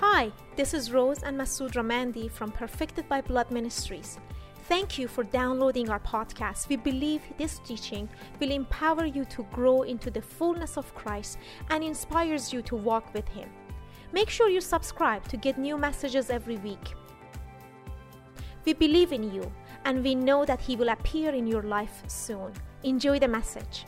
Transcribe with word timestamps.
Hi, 0.00 0.30
this 0.54 0.74
is 0.74 0.92
Rose 0.92 1.24
and 1.24 1.36
Masood 1.36 1.72
Ramandi 1.72 2.30
from 2.30 2.52
Perfected 2.52 3.08
by 3.08 3.20
Blood 3.20 3.50
Ministries. 3.50 4.20
Thank 4.68 4.96
you 4.96 5.08
for 5.08 5.24
downloading 5.24 5.90
our 5.90 5.98
podcast. 5.98 6.68
We 6.68 6.76
believe 6.76 7.20
this 7.36 7.58
teaching 7.64 8.08
will 8.38 8.52
empower 8.52 9.06
you 9.06 9.24
to 9.24 9.42
grow 9.52 9.82
into 9.82 10.08
the 10.08 10.22
fullness 10.22 10.76
of 10.76 10.94
Christ 10.94 11.38
and 11.70 11.82
inspires 11.82 12.52
you 12.52 12.62
to 12.62 12.76
walk 12.76 13.12
with 13.12 13.26
Him. 13.26 13.48
Make 14.12 14.30
sure 14.30 14.48
you 14.48 14.60
subscribe 14.60 15.26
to 15.30 15.36
get 15.36 15.58
new 15.58 15.76
messages 15.76 16.30
every 16.30 16.58
week. 16.58 16.94
We 18.64 18.74
believe 18.74 19.12
in 19.12 19.34
you 19.34 19.50
and 19.84 20.04
we 20.04 20.14
know 20.14 20.44
that 20.44 20.60
He 20.60 20.76
will 20.76 20.90
appear 20.90 21.30
in 21.30 21.48
your 21.48 21.62
life 21.62 22.04
soon. 22.06 22.52
Enjoy 22.84 23.18
the 23.18 23.26
message. 23.26 23.84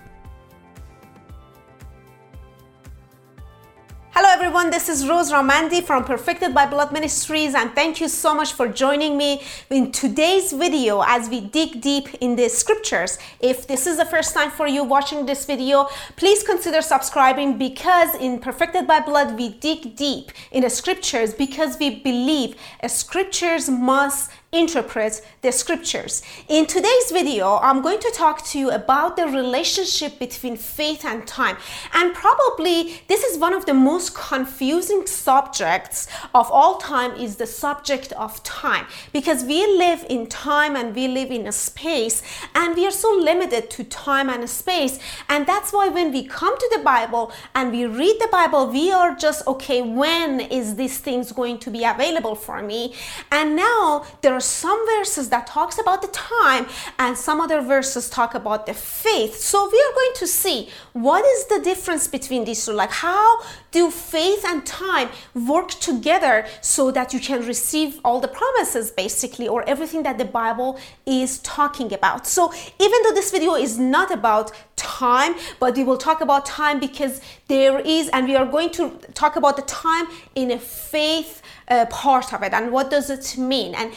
Everyone, 4.50 4.70
this 4.70 4.88
is 4.88 5.08
Rose 5.08 5.30
Ramandi 5.30 5.80
from 5.80 6.02
Perfected 6.02 6.52
by 6.52 6.66
Blood 6.66 6.90
Ministries 6.90 7.54
and 7.54 7.72
thank 7.72 8.00
you 8.00 8.08
so 8.08 8.34
much 8.34 8.52
for 8.52 8.66
joining 8.66 9.16
me 9.16 9.42
in 9.70 9.92
today's 9.92 10.52
video 10.52 11.04
as 11.06 11.28
we 11.28 11.40
dig 11.40 11.80
deep 11.80 12.12
in 12.14 12.34
the 12.34 12.48
scriptures. 12.48 13.16
If 13.38 13.68
this 13.68 13.86
is 13.86 13.98
the 13.98 14.04
first 14.04 14.34
time 14.34 14.50
for 14.50 14.66
you 14.66 14.82
watching 14.82 15.24
this 15.24 15.44
video, 15.44 15.86
please 16.16 16.42
consider 16.42 16.82
subscribing 16.82 17.58
because 17.58 18.16
in 18.16 18.40
Perfected 18.40 18.88
by 18.88 18.98
Blood 18.98 19.38
we 19.38 19.50
dig 19.50 19.94
deep 19.94 20.32
in 20.50 20.62
the 20.62 20.70
scriptures 20.70 21.32
because 21.32 21.78
we 21.78 22.00
believe 22.00 22.56
scriptures 22.88 23.70
must 23.70 24.32
interpret 24.52 25.22
the 25.42 25.52
scriptures. 25.52 26.22
In 26.48 26.66
today's 26.66 27.12
video, 27.12 27.58
I'm 27.58 27.82
going 27.82 28.00
to 28.00 28.10
talk 28.10 28.44
to 28.46 28.58
you 28.58 28.70
about 28.70 29.16
the 29.16 29.26
relationship 29.26 30.18
between 30.18 30.56
faith 30.56 31.04
and 31.04 31.24
time. 31.24 31.56
And 31.94 32.12
probably 32.14 33.00
this 33.06 33.22
is 33.22 33.38
one 33.38 33.54
of 33.54 33.66
the 33.66 33.74
most 33.74 34.12
confusing 34.16 35.06
subjects 35.06 36.08
of 36.34 36.50
all 36.50 36.78
time 36.78 37.12
is 37.12 37.36
the 37.36 37.46
subject 37.46 38.12
of 38.14 38.42
time 38.42 38.86
because 39.12 39.44
we 39.44 39.64
live 39.78 40.04
in 40.10 40.26
time 40.26 40.74
and 40.74 40.96
we 40.96 41.06
live 41.06 41.30
in 41.30 41.46
a 41.46 41.52
space 41.52 42.20
and 42.56 42.74
we 42.74 42.84
are 42.88 42.90
so 42.90 43.12
limited 43.12 43.70
to 43.70 43.84
time 43.84 44.28
and 44.28 44.50
space. 44.50 44.98
And 45.28 45.46
that's 45.46 45.72
why 45.72 45.88
when 45.88 46.10
we 46.10 46.24
come 46.26 46.58
to 46.58 46.70
the 46.76 46.82
Bible 46.82 47.32
and 47.54 47.70
we 47.70 47.86
read 47.86 48.16
the 48.20 48.28
Bible, 48.32 48.66
we 48.66 48.90
are 48.90 49.14
just 49.14 49.46
okay, 49.46 49.80
when 49.80 50.40
is 50.40 50.74
these 50.74 50.98
things 50.98 51.30
going 51.30 51.58
to 51.60 51.70
be 51.70 51.84
available 51.84 52.34
for 52.34 52.60
me? 52.62 52.94
And 53.30 53.54
now 53.54 54.04
there 54.22 54.39
are 54.40 54.42
some 54.42 54.86
verses 54.86 55.28
that 55.28 55.46
talks 55.46 55.78
about 55.78 56.00
the 56.00 56.08
time 56.08 56.64
and 56.98 57.14
some 57.16 57.40
other 57.42 57.60
verses 57.60 58.08
talk 58.08 58.34
about 58.34 58.64
the 58.64 58.72
faith. 58.72 59.34
So 59.36 59.68
we 59.70 59.78
are 59.86 59.94
going 60.00 60.14
to 60.22 60.26
see 60.26 60.70
what 60.94 61.22
is 61.34 61.44
the 61.52 61.60
difference 61.60 62.08
between 62.08 62.46
these 62.46 62.64
two. 62.64 62.72
Like 62.72 62.90
how 62.90 63.28
do 63.70 63.90
faith 63.90 64.42
and 64.46 64.64
time 64.64 65.10
work 65.34 65.68
together 65.90 66.46
so 66.62 66.90
that 66.90 67.12
you 67.12 67.20
can 67.20 67.40
receive 67.46 68.00
all 68.02 68.18
the 68.18 68.28
promises 68.28 68.90
basically 68.90 69.46
or 69.46 69.62
everything 69.68 70.02
that 70.04 70.16
the 70.16 70.24
Bible 70.24 70.80
is 71.04 71.38
talking 71.40 71.92
about. 71.92 72.26
So 72.26 72.50
even 72.86 72.98
though 73.02 73.12
this 73.12 73.30
video 73.30 73.54
is 73.56 73.78
not 73.78 74.10
about 74.10 74.52
time, 74.76 75.34
but 75.58 75.76
we 75.76 75.84
will 75.84 75.98
talk 75.98 76.22
about 76.22 76.46
time 76.46 76.80
because 76.80 77.20
there 77.48 77.78
is 77.80 78.08
and 78.14 78.26
we 78.26 78.34
are 78.36 78.46
going 78.46 78.70
to 78.70 78.98
talk 79.12 79.36
about 79.36 79.56
the 79.56 79.62
time 79.62 80.06
in 80.34 80.50
a 80.50 80.58
faith 80.58 81.42
uh, 81.70 81.86
part 81.86 82.32
of 82.32 82.42
it 82.42 82.52
and 82.52 82.72
what 82.72 82.90
does 82.90 83.08
it 83.10 83.38
mean? 83.38 83.74
And 83.74 83.92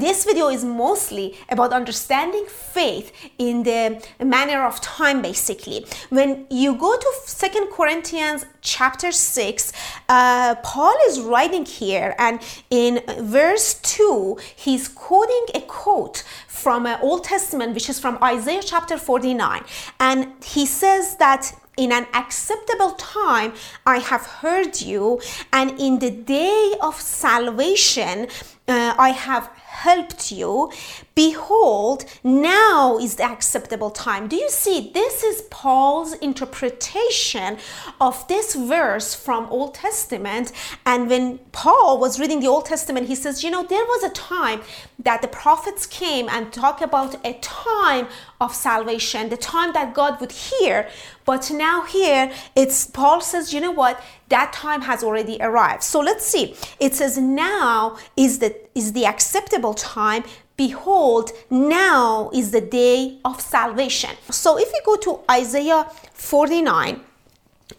this 0.00 0.24
video 0.24 0.48
is 0.48 0.64
mostly 0.64 1.36
about 1.48 1.72
understanding 1.72 2.46
faith 2.46 3.12
in 3.38 3.62
the 3.62 4.04
manner 4.22 4.64
of 4.64 4.80
time 4.80 5.22
basically. 5.22 5.86
When 6.10 6.46
you 6.50 6.76
go 6.76 6.96
to 6.96 7.12
second 7.24 7.70
corinthians 7.72 8.44
chapter 8.60 9.12
6 9.12 9.72
uh, 10.08 10.54
paul 10.62 10.94
is 11.08 11.20
writing 11.20 11.64
here 11.66 12.14
and 12.18 12.40
in 12.70 13.00
verse 13.18 13.74
2 13.74 14.38
he's 14.56 14.88
quoting 14.88 15.46
a 15.54 15.60
quote 15.60 16.24
from 16.48 16.86
an 16.86 16.98
old 17.02 17.24
testament 17.24 17.74
which 17.74 17.90
is 17.90 18.00
from 18.00 18.16
isaiah 18.22 18.62
chapter 18.64 18.96
49 18.96 19.62
and 20.00 20.32
he 20.42 20.64
says 20.64 21.16
that 21.16 21.52
in 21.76 21.92
an 21.92 22.06
acceptable 22.14 22.92
time 22.92 23.52
I 23.86 23.98
have 23.98 24.26
heard 24.26 24.80
you, 24.80 25.20
and 25.52 25.78
in 25.80 25.98
the 25.98 26.10
day 26.10 26.74
of 26.80 27.00
salvation 27.00 28.28
uh, 28.68 28.94
I 28.98 29.10
have 29.10 29.48
helped 29.56 30.32
you. 30.32 30.70
Behold, 31.14 32.04
now 32.24 32.98
is 32.98 33.14
the 33.16 33.22
acceptable 33.22 33.90
time. 33.90 34.26
Do 34.26 34.34
you 34.34 34.50
see? 34.50 34.90
This 34.92 35.22
is 35.22 35.42
Paul's 35.42 36.14
interpretation 36.14 37.58
of 38.00 38.26
this 38.26 38.56
verse 38.56 39.14
from 39.14 39.46
Old 39.46 39.74
Testament. 39.74 40.50
And 40.84 41.08
when 41.08 41.38
Paul 41.52 42.00
was 42.00 42.18
reading 42.18 42.40
the 42.40 42.48
Old 42.48 42.66
Testament, 42.66 43.06
he 43.06 43.14
says, 43.14 43.44
you 43.44 43.50
know, 43.52 43.62
there 43.62 43.84
was 43.84 44.02
a 44.02 44.10
time 44.10 44.62
that 44.98 45.22
the 45.22 45.28
prophets 45.28 45.86
came 45.86 46.28
and 46.28 46.52
talk 46.52 46.80
about 46.80 47.24
a 47.24 47.34
time 47.34 48.08
of 48.40 48.52
salvation, 48.52 49.28
the 49.28 49.36
time 49.36 49.72
that 49.72 49.94
God 49.94 50.20
would 50.20 50.32
hear. 50.32 50.88
But 51.24 51.50
now 51.50 51.84
here 51.84 52.32
it's 52.56 52.86
Paul 52.86 53.20
says, 53.20 53.54
you 53.54 53.60
know 53.60 53.70
what? 53.70 54.02
That 54.28 54.52
time 54.52 54.82
has 54.82 55.04
already 55.04 55.38
arrived. 55.40 55.82
So 55.82 56.00
let's 56.00 56.26
see. 56.26 56.56
It 56.80 56.94
says 56.94 57.16
now 57.18 57.98
is 58.16 58.40
the 58.40 58.56
is 58.74 58.92
the 58.92 59.06
acceptable 59.06 59.74
time 59.74 60.24
behold 60.56 61.30
now 61.50 62.30
is 62.32 62.50
the 62.50 62.60
day 62.60 63.18
of 63.24 63.40
salvation. 63.40 64.10
So 64.30 64.58
if 64.58 64.70
we 64.72 64.80
go 64.84 64.96
to 64.96 65.20
isaiah 65.30 65.86
49 66.12 67.00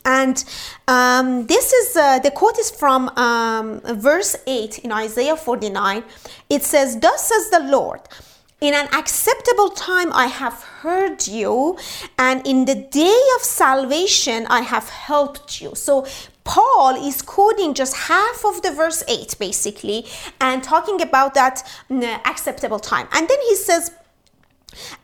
and 0.04 0.44
um, 0.88 1.46
this 1.48 1.72
is 1.74 1.96
uh, 1.96 2.20
the 2.20 2.32
quote 2.32 2.58
is 2.60 2.72
from 2.72 3.10
um, 3.18 3.82
verse 3.82 4.36
8 4.46 4.80
in 4.80 4.92
isaiah 4.92 5.38
49 5.38 6.04
it 6.50 6.64
says 6.64 7.00
thus 7.00 7.28
says 7.28 7.50
the 7.52 7.60
lord 7.60 8.02
in 8.62 8.74
an 8.74 8.88
acceptable 8.94 9.70
time 9.70 10.12
I 10.14 10.28
have 10.28 10.64
heard 10.82 11.28
you, 11.28 11.78
and 12.18 12.46
in 12.48 12.66
the 12.66 12.76
day 12.76 13.20
of 13.36 13.42
salvation 13.44 14.48
I 14.48 14.62
have 14.62 14.90
helped 14.90 15.62
you. 15.62 15.76
So 15.76 16.06
Paul 16.46 16.96
is 16.96 17.22
quoting 17.22 17.74
just 17.74 17.96
half 17.96 18.46
of 18.46 18.62
the 18.62 18.72
verse 18.72 19.04
8 19.08 19.36
basically 19.40 20.06
and 20.40 20.64
talking 20.64 21.02
about 21.02 21.34
that 21.34 21.64
mm, 21.90 22.04
acceptable 22.26 22.80
time. 22.80 23.08
And 23.12 23.28
then 23.28 23.40
he 23.42 23.56
says, 23.56 23.92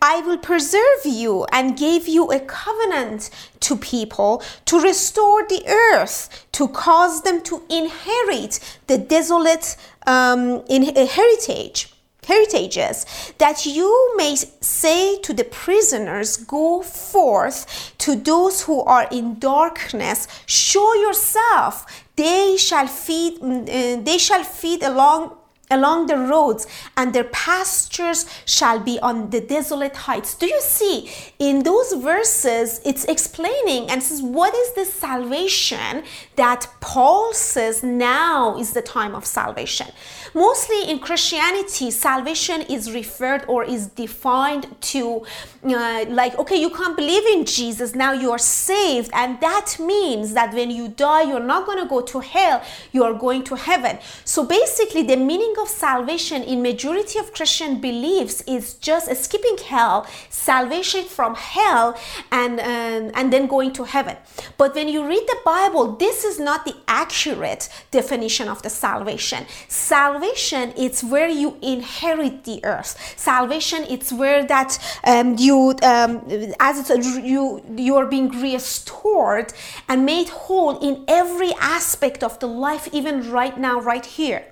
I 0.01 0.21
will 0.21 0.37
preserve 0.37 1.05
you 1.05 1.45
and 1.51 1.77
gave 1.77 2.07
you 2.07 2.29
a 2.31 2.39
covenant 2.39 3.29
to 3.61 3.75
people 3.75 4.43
to 4.65 4.79
restore 4.79 5.43
the 5.47 5.63
earth, 5.67 6.45
to 6.53 6.67
cause 6.67 7.23
them 7.23 7.41
to 7.43 7.63
inherit 7.69 8.59
the 8.87 8.97
desolate 8.97 9.77
um, 10.05 10.63
in, 10.67 10.83
heritage 11.07 11.91
heritages, 12.31 13.05
that 13.37 13.65
you 13.65 13.91
may 14.17 14.35
say 14.35 15.19
to 15.19 15.33
the 15.33 15.43
prisoners, 15.43 16.37
Go 16.37 16.81
forth 16.81 17.59
to 17.99 18.15
those 18.15 18.63
who 18.63 18.81
are 18.81 19.07
in 19.11 19.39
darkness, 19.39 20.27
show 20.45 20.93
yourself. 21.05 21.73
They 22.15 22.57
shall 22.57 22.87
feed, 22.87 23.33
uh, 23.41 24.01
they 24.09 24.17
shall 24.17 24.43
feed 24.43 24.83
along 24.83 25.37
along 25.71 26.07
the 26.07 26.17
roads, 26.17 26.67
and 26.97 27.13
their 27.13 27.23
pastures 27.23 28.25
shall 28.45 28.79
be 28.79 28.99
on 28.99 29.29
the 29.29 29.41
desolate 29.41 29.95
heights. 29.95 30.35
Do 30.35 30.45
you 30.45 30.61
see 30.61 31.09
in 31.39 31.63
those 31.63 31.93
verses 31.93 32.81
it's 32.85 33.05
explaining 33.05 33.89
and 33.89 34.03
says 34.03 34.21
what 34.21 34.53
is 34.53 34.73
the 34.73 34.85
salvation 34.85 36.03
that 36.35 36.67
Paul 36.81 37.33
says 37.33 37.81
now 37.83 38.57
is 38.59 38.73
the 38.73 38.81
time 38.81 39.15
of 39.15 39.25
salvation. 39.25 39.87
Mostly 40.33 40.89
in 40.89 40.99
Christianity, 40.99 41.91
salvation 41.91 42.61
is 42.61 42.91
referred 42.93 43.43
or 43.47 43.65
is 43.65 43.87
defined 43.87 44.65
to 44.79 45.25
uh, 45.65 46.05
like, 46.07 46.37
okay, 46.39 46.55
you 46.55 46.69
can't 46.69 46.95
believe 46.95 47.25
in 47.25 47.45
Jesus, 47.45 47.93
now 47.95 48.13
you 48.13 48.31
are 48.31 48.37
saved, 48.37 49.11
and 49.13 49.39
that 49.41 49.75
means 49.77 50.33
that 50.33 50.53
when 50.53 50.71
you 50.71 50.87
die, 50.87 51.23
you're 51.23 51.39
not 51.39 51.65
going 51.65 51.77
to 51.79 51.85
go 51.85 52.01
to 52.01 52.19
hell, 52.19 52.63
you 52.93 53.03
are 53.03 53.13
going 53.13 53.43
to 53.43 53.55
heaven. 53.55 53.99
So 54.23 54.45
basically, 54.45 55.03
the 55.03 55.17
meaning 55.17 55.53
of 55.61 55.67
salvation 55.67 56.43
in 56.43 56.61
majority 56.61 57.19
of 57.19 57.33
Christian 57.33 57.81
beliefs 57.81 58.41
is 58.47 58.75
just 58.75 59.13
skipping 59.23 59.57
hell, 59.67 60.07
salvation 60.29 61.03
from 61.03 61.35
hell, 61.35 61.97
and 62.31 62.59
um, 62.59 63.11
and 63.15 63.33
then 63.33 63.47
going 63.47 63.73
to 63.73 63.83
heaven. 63.83 64.15
But 64.57 64.75
when 64.75 64.87
you 64.87 65.05
read 65.05 65.23
the 65.27 65.39
Bible, 65.43 65.97
this 65.97 66.23
is 66.23 66.39
not 66.39 66.63
the 66.63 66.75
accurate 66.87 67.67
definition 67.91 68.47
of 68.47 68.61
the 68.61 68.69
salvation. 68.69 69.45
Salvation 69.67 70.20
it's 70.23 71.03
where 71.03 71.29
you 71.29 71.57
inherit 71.61 72.43
the 72.43 72.63
earth. 72.63 73.13
Salvation 73.17 73.85
it's 73.89 74.11
where 74.11 74.45
that 74.45 74.77
um, 75.03 75.37
you 75.37 75.75
um, 75.83 76.21
as 76.59 76.79
it's 76.79 76.89
you 77.17 77.61
you 77.75 77.95
are 77.95 78.05
being 78.05 78.29
restored 78.41 79.53
and 79.87 80.05
made 80.05 80.29
whole 80.29 80.79
in 80.79 81.03
every 81.07 81.53
aspect 81.59 82.23
of 82.23 82.39
the 82.39 82.47
life, 82.47 82.87
even 82.91 83.31
right 83.31 83.57
now, 83.57 83.79
right 83.79 84.05
here 84.05 84.45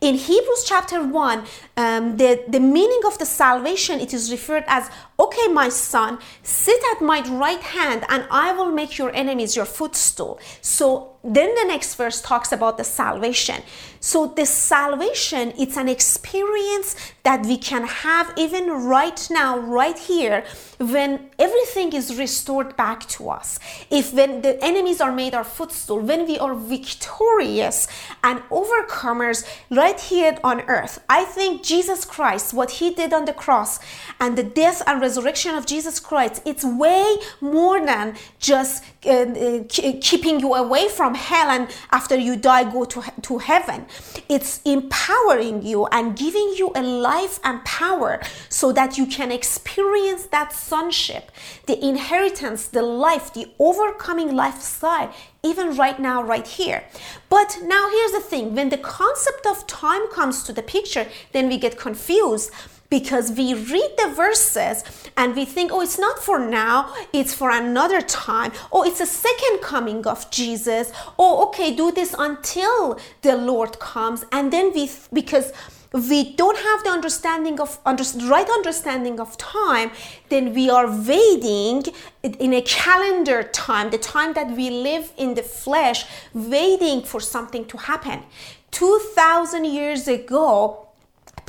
in 0.00 0.16
hebrews 0.16 0.64
chapter 0.66 1.02
1 1.02 1.44
um, 1.76 2.16
the, 2.16 2.42
the 2.48 2.60
meaning 2.60 3.00
of 3.06 3.16
the 3.18 3.24
salvation 3.24 4.00
it 4.00 4.12
is 4.12 4.30
referred 4.30 4.64
as 4.66 4.90
Okay, 5.18 5.46
my 5.46 5.68
son, 5.68 6.18
sit 6.42 6.80
at 6.92 7.00
my 7.00 7.20
right 7.20 7.60
hand, 7.60 8.04
and 8.08 8.26
I 8.30 8.52
will 8.52 8.72
make 8.72 8.98
your 8.98 9.14
enemies 9.14 9.54
your 9.54 9.64
footstool. 9.64 10.40
So 10.60 11.13
then 11.24 11.54
the 11.54 11.64
next 11.64 11.94
verse 11.94 12.20
talks 12.20 12.52
about 12.52 12.76
the 12.76 12.84
salvation. 12.84 13.62
So 14.00 14.26
the 14.26 14.44
salvation, 14.44 15.54
it's 15.58 15.78
an 15.78 15.88
experience 15.88 16.94
that 17.22 17.46
we 17.46 17.56
can 17.56 17.86
have 17.86 18.34
even 18.36 18.70
right 18.70 19.26
now, 19.30 19.58
right 19.58 19.98
here, 19.98 20.44
when 20.78 21.30
everything 21.38 21.94
is 21.94 22.18
restored 22.18 22.76
back 22.76 23.06
to 23.08 23.30
us. 23.30 23.58
If 23.90 24.12
when 24.12 24.42
the 24.42 24.62
enemies 24.62 25.00
are 25.00 25.12
made 25.12 25.34
our 25.34 25.44
footstool, 25.44 26.00
when 26.00 26.26
we 26.26 26.38
are 26.38 26.54
victorious 26.54 27.88
and 28.22 28.40
overcomers 28.50 29.46
right 29.70 29.98
here 29.98 30.36
on 30.44 30.60
earth. 30.62 31.02
I 31.08 31.24
think 31.24 31.62
Jesus 31.62 32.04
Christ, 32.04 32.52
what 32.52 32.72
he 32.72 32.92
did 32.94 33.14
on 33.14 33.24
the 33.24 33.32
cross 33.32 33.80
and 34.20 34.36
the 34.36 34.42
death 34.42 34.82
and 34.86 35.00
resurrection 35.00 35.54
of 35.54 35.64
Jesus 35.64 35.98
Christ, 35.98 36.42
it's 36.44 36.64
way 36.64 37.16
more 37.40 37.84
than 37.84 38.16
just 38.38 38.84
uh, 39.06 39.10
uh, 39.10 39.64
keeping 39.68 40.40
you 40.40 40.54
away 40.54 40.88
from 40.88 41.13
hell 41.14 41.48
and 41.48 41.68
after 41.90 42.16
you 42.16 42.36
die 42.36 42.64
go 42.70 42.84
to, 42.84 43.02
to 43.22 43.38
heaven. 43.38 43.86
It's 44.28 44.60
empowering 44.64 45.62
you 45.62 45.86
and 45.86 46.16
giving 46.16 46.54
you 46.56 46.72
a 46.74 46.82
life 46.82 47.40
and 47.44 47.64
power 47.64 48.20
so 48.48 48.72
that 48.72 48.98
you 48.98 49.06
can 49.06 49.30
experience 49.30 50.26
that 50.26 50.52
sonship 50.52 51.30
the 51.66 51.82
inheritance 51.84 52.68
the 52.68 52.82
life 52.82 53.32
the 53.32 53.46
overcoming 53.58 54.34
lifestyle 54.34 55.12
even 55.42 55.76
right 55.76 56.00
now 56.00 56.22
right 56.22 56.46
here. 56.46 56.84
But 57.28 57.58
now 57.62 57.90
here's 57.90 58.12
the 58.12 58.20
thing. 58.20 58.54
When 58.54 58.70
the 58.70 58.78
concept 58.78 59.46
of 59.46 59.66
time 59.66 60.08
comes 60.10 60.42
to 60.44 60.52
the 60.52 60.62
picture 60.62 61.06
then 61.32 61.48
we 61.48 61.58
get 61.58 61.78
confused 61.78 62.50
because 62.98 63.32
we 63.32 63.54
read 63.54 63.90
the 63.98 64.10
verses 64.14 64.84
and 65.16 65.34
we 65.34 65.44
think, 65.44 65.72
oh, 65.72 65.80
it's 65.80 65.98
not 65.98 66.16
for 66.20 66.38
now, 66.38 66.94
it's 67.12 67.34
for 67.34 67.50
another 67.50 68.00
time. 68.00 68.52
Oh, 68.70 68.84
it's 68.84 69.00
a 69.00 69.10
second 69.26 69.56
coming 69.62 70.06
of 70.06 70.30
Jesus. 70.30 70.92
Oh, 71.18 71.42
okay, 71.46 71.74
do 71.74 71.90
this 71.90 72.14
until 72.16 73.00
the 73.22 73.34
Lord 73.36 73.80
comes. 73.80 74.24
And 74.30 74.52
then 74.52 74.72
we, 74.72 74.88
because 75.12 75.52
we 75.92 76.34
don't 76.36 76.58
have 76.68 76.84
the 76.84 76.90
understanding 76.90 77.58
of 77.58 77.80
under, 77.84 78.04
right 78.34 78.48
understanding 78.60 79.18
of 79.20 79.36
time 79.38 79.90
then 80.28 80.52
we 80.52 80.68
are 80.68 80.88
waiting 81.14 81.84
in 82.24 82.52
a 82.52 82.62
calendar 82.62 83.44
time 83.44 83.90
the 83.90 83.98
time 83.98 84.32
that 84.32 84.50
we 84.56 84.70
live 84.70 85.12
in 85.16 85.34
the 85.34 85.42
flesh 85.42 86.04
waiting 86.32 87.00
for 87.00 87.20
something 87.20 87.64
to 87.64 87.76
happen 87.76 88.24
2000 88.72 89.64
years 89.64 90.08
ago 90.08 90.83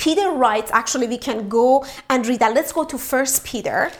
Peter 0.05 0.29
writes, 0.29 0.69
actually, 0.71 1.07
we 1.07 1.17
can 1.17 1.49
go 1.49 1.83
and 2.11 2.27
read 2.27 2.39
that. 2.39 2.53
Let's 2.53 2.71
go 2.71 2.83
to 2.83 2.95
First 2.95 3.43
Peter. 3.43 3.91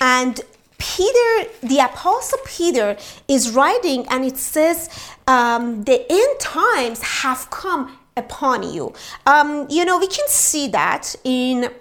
And 0.00 0.40
Peter, 0.78 1.50
the 1.64 1.80
Apostle 1.80 2.38
Peter, 2.44 2.96
is 3.26 3.50
writing, 3.50 4.06
and 4.08 4.24
it 4.24 4.36
says, 4.36 4.88
um, 5.26 5.82
The 5.82 6.06
end 6.08 6.38
times 6.38 7.02
have 7.02 7.50
come 7.50 7.98
upon 8.16 8.72
you. 8.72 8.94
Um, 9.26 9.66
you 9.68 9.84
know, 9.84 9.98
we 9.98 10.06
can 10.06 10.28
see 10.28 10.68
that 10.68 11.16
in 11.24 11.72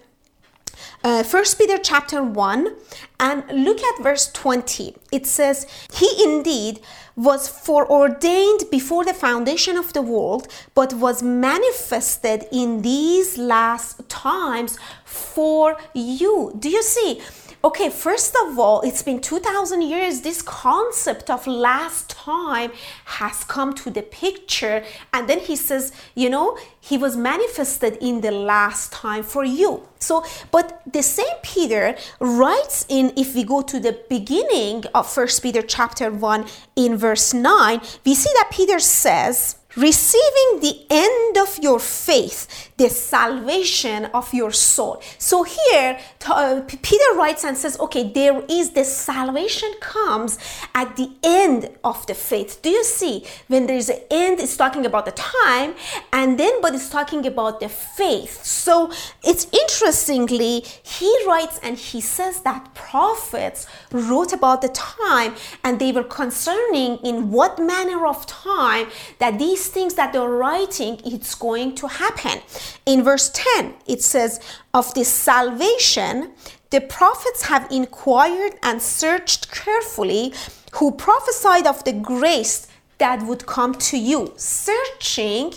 uh, 1.06 1.22
First 1.22 1.60
Peter 1.60 1.78
chapter 1.78 2.24
1 2.24 2.76
and 3.20 3.44
look 3.64 3.80
at 3.80 4.04
verse 4.04 4.32
20. 4.32 4.96
It 5.12 5.28
says, 5.28 5.68
He 5.94 6.10
indeed 6.24 6.82
was 7.16 7.48
foreordained 7.48 8.64
before 8.72 9.06
the 9.06 9.14
foundation 9.14 9.78
of 9.78 9.94
the 9.94 10.02
world, 10.02 10.48
but 10.74 10.96
was 10.96 11.22
manifested 11.22 12.46
in 12.52 12.82
these 12.82 13.38
last 13.38 14.10
times 14.10 14.80
for 15.06 15.78
you. 15.94 16.56
Do 16.58 16.70
you 16.70 16.82
see? 16.82 17.22
Okay, 17.66 17.90
first 17.90 18.36
of 18.46 18.60
all, 18.60 18.82
it's 18.82 19.02
been 19.02 19.20
2000 19.20 19.82
years. 19.82 20.22
This 20.22 20.44
concept 20.44 21.32
of 21.32 21.48
last 21.48 22.12
time 22.12 22.72
has 23.06 23.44
come 23.44 23.74
to 23.74 23.90
the 23.90 24.04
picture. 24.04 24.84
And 25.12 25.28
then 25.28 25.40
he 25.40 25.56
says, 25.56 25.92
you 26.14 26.30
know, 26.30 26.60
he 26.80 26.96
was 26.96 27.18
manifested 27.18 27.98
in 28.00 28.22
the 28.22 28.30
last 28.30 28.94
time 28.94 29.24
for 29.24 29.44
you. 29.44 29.82
So, 29.98 30.24
but 30.52 30.80
the 30.86 31.02
same 31.02 31.38
Peter 31.42 31.98
writes 32.20 32.86
in, 32.88 33.12
if 33.18 33.34
we 33.34 33.44
go 33.44 33.64
to 33.64 33.80
the 33.80 34.00
beginning 34.10 34.84
of 34.94 35.12
First 35.12 35.42
Peter 35.42 35.64
chapter 35.64 36.12
1 36.12 36.46
in 36.76 36.98
verse 36.98 37.34
9, 37.34 37.82
we 38.06 38.14
see 38.14 38.30
that 38.36 38.52
Peter 38.52 38.78
says, 38.78 39.56
receiving 39.76 40.60
the 40.62 40.86
end 40.92 41.38
of 41.40 41.58
your 41.64 41.80
faith, 41.80 42.65
the 42.78 42.90
salvation 42.90 44.06
of 44.14 44.34
your 44.34 44.52
soul. 44.52 45.02
So 45.18 45.44
here, 45.44 45.98
uh, 46.26 46.62
Peter 46.68 47.16
writes 47.16 47.46
and 47.46 47.58
says, 47.58 47.80
okay, 47.80 48.12
there 48.12 48.44
is 48.50 48.72
the 48.72 48.84
salvation 48.84 49.72
comes 49.80 50.38
at 50.74 50.98
the 50.98 51.12
end 51.24 51.70
of 51.84 52.06
the 52.08 52.14
faith. 52.14 52.62
Do 52.62 52.70
you 52.70 52.84
see? 52.84 53.26
When 53.48 53.68
there 53.68 53.78
is 53.78 53.90
an 53.90 54.02
end, 54.12 54.40
it's 54.40 54.58
talking 54.58 54.86
about 54.86 55.06
the 55.06 55.14
time, 55.14 55.76
and 56.12 56.38
then, 56.38 56.62
but 56.62 56.76
it's 56.76 56.90
talking 56.90 57.26
about 57.26 57.62
the 57.62 57.70
faith. 57.70 58.44
So 58.44 58.92
it's 59.24 59.48
interestingly, 59.54 60.66
he 60.84 61.16
writes 61.26 61.60
and 61.64 61.78
he 61.78 62.02
says 62.02 62.42
that 62.42 62.74
prophets 62.74 63.68
wrote 63.92 64.34
about 64.34 64.62
the 64.62 64.70
time 64.70 65.36
and 65.64 65.80
they 65.80 65.92
were 65.92 66.04
concerning 66.04 66.98
in 66.98 67.32
what 67.32 67.58
manner 67.58 68.06
of 68.06 68.26
time 68.26 68.88
that 69.20 69.40
these 69.40 69.68
things 69.68 69.94
that 69.94 70.12
they're 70.12 70.30
writing, 70.30 71.00
it's 71.06 71.36
going 71.36 71.76
to 71.76 71.88
happen. 71.88 72.42
In 72.86 73.04
verse 73.04 73.32
10, 73.34 73.74
it 73.88 74.02
says, 74.02 74.40
Of 74.74 74.94
this 74.94 75.10
salvation, 75.10 76.32
the 76.70 76.82
prophets 76.82 77.44
have 77.44 77.72
inquired 77.72 78.54
and 78.64 78.82
searched 78.82 79.52
carefully, 79.52 80.34
who 80.74 80.92
prophesied 80.92 81.68
of 81.68 81.84
the 81.84 81.94
grace 81.94 82.68
that 82.98 83.26
would 83.26 83.46
come 83.46 83.76
to 83.76 83.98
you, 83.98 84.34
searching 84.38 85.54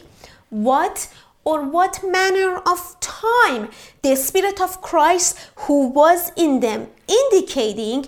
what 0.51 1.09
or 1.45 1.63
what 1.65 2.05
manner 2.05 2.57
of 2.67 2.99
time 3.01 3.71
the 4.03 4.15
Spirit 4.15 4.61
of 4.61 4.83
Christ 4.83 5.39
who 5.57 5.89
was 5.89 6.31
in 6.37 6.61
them, 6.61 6.89
indicating 7.09 8.07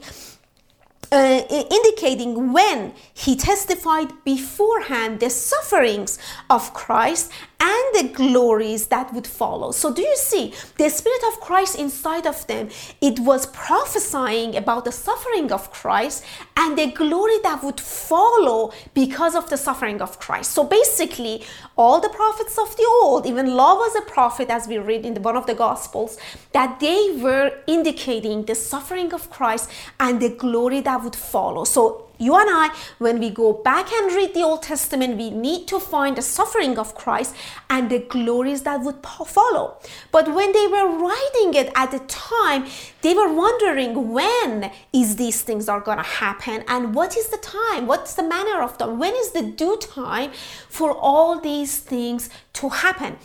uh, 1.12 1.42
indicating 1.70 2.52
when 2.52 2.92
he 3.12 3.34
testified 3.34 4.12
beforehand 4.24 5.18
the 5.20 5.30
sufferings 5.30 6.18
of 6.48 6.72
Christ 6.72 7.32
and 7.60 7.94
the 7.94 8.14
glories 8.14 8.86
that 8.86 9.12
would 9.12 9.26
follow. 9.26 9.70
So, 9.70 9.92
do 9.92 10.02
you 10.02 10.16
see 10.16 10.54
the 10.78 10.88
Spirit 10.88 11.22
of 11.28 11.40
Christ 11.40 11.78
inside 11.78 12.26
of 12.26 12.46
them? 12.46 12.70
It 13.00 13.20
was 13.20 13.46
prophesying 13.46 14.56
about 14.56 14.86
the 14.86 14.92
suffering 14.92 15.52
of 15.52 15.70
Christ 15.70 16.24
and 16.56 16.78
the 16.78 16.86
glory 16.86 17.38
that 17.42 17.62
would 17.62 17.80
follow 17.80 18.72
because 18.94 19.34
of 19.34 19.50
the 19.50 19.56
suffering 19.56 20.00
of 20.00 20.18
Christ. 20.18 20.52
So, 20.52 20.64
basically, 20.64 21.44
all 21.76 22.00
the 22.00 22.08
prophets 22.08 22.58
of 22.58 22.74
the 22.76 22.86
old, 23.02 23.26
even 23.26 23.54
Law 23.54 23.74
was 23.74 23.94
a 23.94 24.02
prophet, 24.02 24.48
as 24.48 24.66
we 24.66 24.78
read 24.78 25.04
in 25.04 25.14
the, 25.14 25.20
one 25.20 25.36
of 25.36 25.46
the 25.46 25.54
Gospels, 25.54 26.18
that 26.52 26.80
they 26.80 27.16
were 27.20 27.52
indicating 27.66 28.44
the 28.44 28.54
suffering 28.54 29.12
of 29.12 29.30
Christ 29.30 29.70
and 29.98 30.20
the 30.20 30.30
glory 30.30 30.80
that 30.80 31.04
would 31.04 31.16
follow. 31.16 31.64
So, 31.64 32.09
you 32.20 32.36
and 32.36 32.48
I, 32.50 32.74
when 32.98 33.18
we 33.18 33.30
go 33.30 33.52
back 33.52 33.90
and 33.90 34.14
read 34.14 34.34
the 34.34 34.42
Old 34.42 34.62
Testament, 34.62 35.16
we 35.16 35.30
need 35.30 35.66
to 35.68 35.80
find 35.80 36.16
the 36.16 36.22
suffering 36.22 36.78
of 36.78 36.94
Christ 36.94 37.34
and 37.70 37.90
the 37.90 38.00
glories 38.00 38.62
that 38.62 38.82
would 38.82 39.04
follow. 39.26 39.78
But 40.12 40.32
when 40.34 40.52
they 40.52 40.66
were 40.66 40.86
writing 40.86 41.54
it 41.54 41.72
at 41.74 41.90
the 41.90 42.00
time, 42.00 42.66
they 43.00 43.14
were 43.14 43.32
wondering 43.32 44.12
when 44.12 44.70
is 44.92 45.16
these 45.16 45.40
things 45.40 45.68
are 45.68 45.80
going 45.80 45.98
to 45.98 46.04
happen 46.04 46.62
and 46.68 46.94
what 46.94 47.16
is 47.16 47.28
the 47.28 47.38
time? 47.38 47.86
What's 47.86 48.14
the 48.14 48.22
manner 48.22 48.62
of 48.62 48.76
them? 48.78 48.98
When 48.98 49.14
is 49.14 49.32
the 49.32 49.42
due 49.42 49.78
time 49.78 50.32
for 50.68 50.92
all 50.92 51.40
these 51.40 51.78
things 51.78 52.28
to 52.54 52.68
happen? 52.68 53.16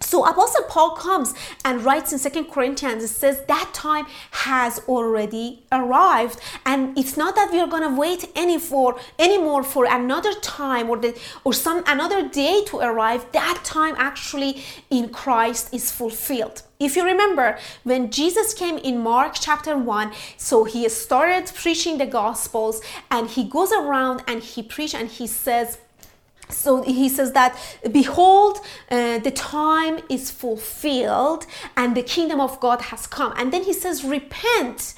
So 0.00 0.24
Apostle 0.24 0.64
Paul 0.68 0.90
comes 0.90 1.34
and 1.64 1.84
writes 1.84 2.12
in 2.12 2.18
Second 2.18 2.46
Corinthians, 2.46 3.02
it 3.04 3.08
says 3.08 3.42
that 3.48 3.70
time 3.74 4.06
has 4.30 4.80
already 4.88 5.62
arrived. 5.72 6.40
And 6.64 6.96
it's 6.96 7.16
not 7.16 7.34
that 7.36 7.52
we 7.52 7.60
are 7.60 7.66
gonna 7.66 7.94
wait 7.94 8.30
any 8.34 8.58
for 8.58 8.98
anymore 9.18 9.62
for 9.62 9.84
another 9.84 10.32
time 10.34 10.88
or 10.88 10.96
the 10.96 11.18
or 11.44 11.52
some 11.52 11.82
another 11.86 12.28
day 12.28 12.62
to 12.66 12.78
arrive. 12.78 13.30
That 13.32 13.60
time 13.64 13.94
actually 13.98 14.62
in 14.90 15.08
Christ 15.10 15.74
is 15.74 15.90
fulfilled. 15.90 16.62
If 16.80 16.94
you 16.94 17.04
remember, 17.04 17.58
when 17.82 18.10
Jesus 18.10 18.54
came 18.54 18.78
in 18.78 19.00
Mark 19.00 19.32
chapter 19.34 19.76
1, 19.76 20.12
so 20.36 20.62
he 20.62 20.88
started 20.88 21.50
preaching 21.52 21.98
the 21.98 22.06
gospels 22.06 22.80
and 23.10 23.28
he 23.28 23.44
goes 23.44 23.72
around 23.72 24.22
and 24.28 24.42
he 24.42 24.62
preached 24.62 24.94
and 24.94 25.08
he 25.08 25.26
says, 25.26 25.78
so 26.50 26.82
he 26.82 27.08
says 27.08 27.32
that 27.32 27.58
behold 27.92 28.58
uh, 28.90 29.18
the 29.18 29.30
time 29.30 29.98
is 30.08 30.30
fulfilled 30.30 31.46
and 31.76 31.96
the 31.96 32.02
kingdom 32.02 32.40
of 32.40 32.58
god 32.60 32.80
has 32.82 33.06
come. 33.06 33.32
And 33.36 33.52
then 33.52 33.64
he 33.64 33.72
says 33.72 34.04
repent 34.04 34.94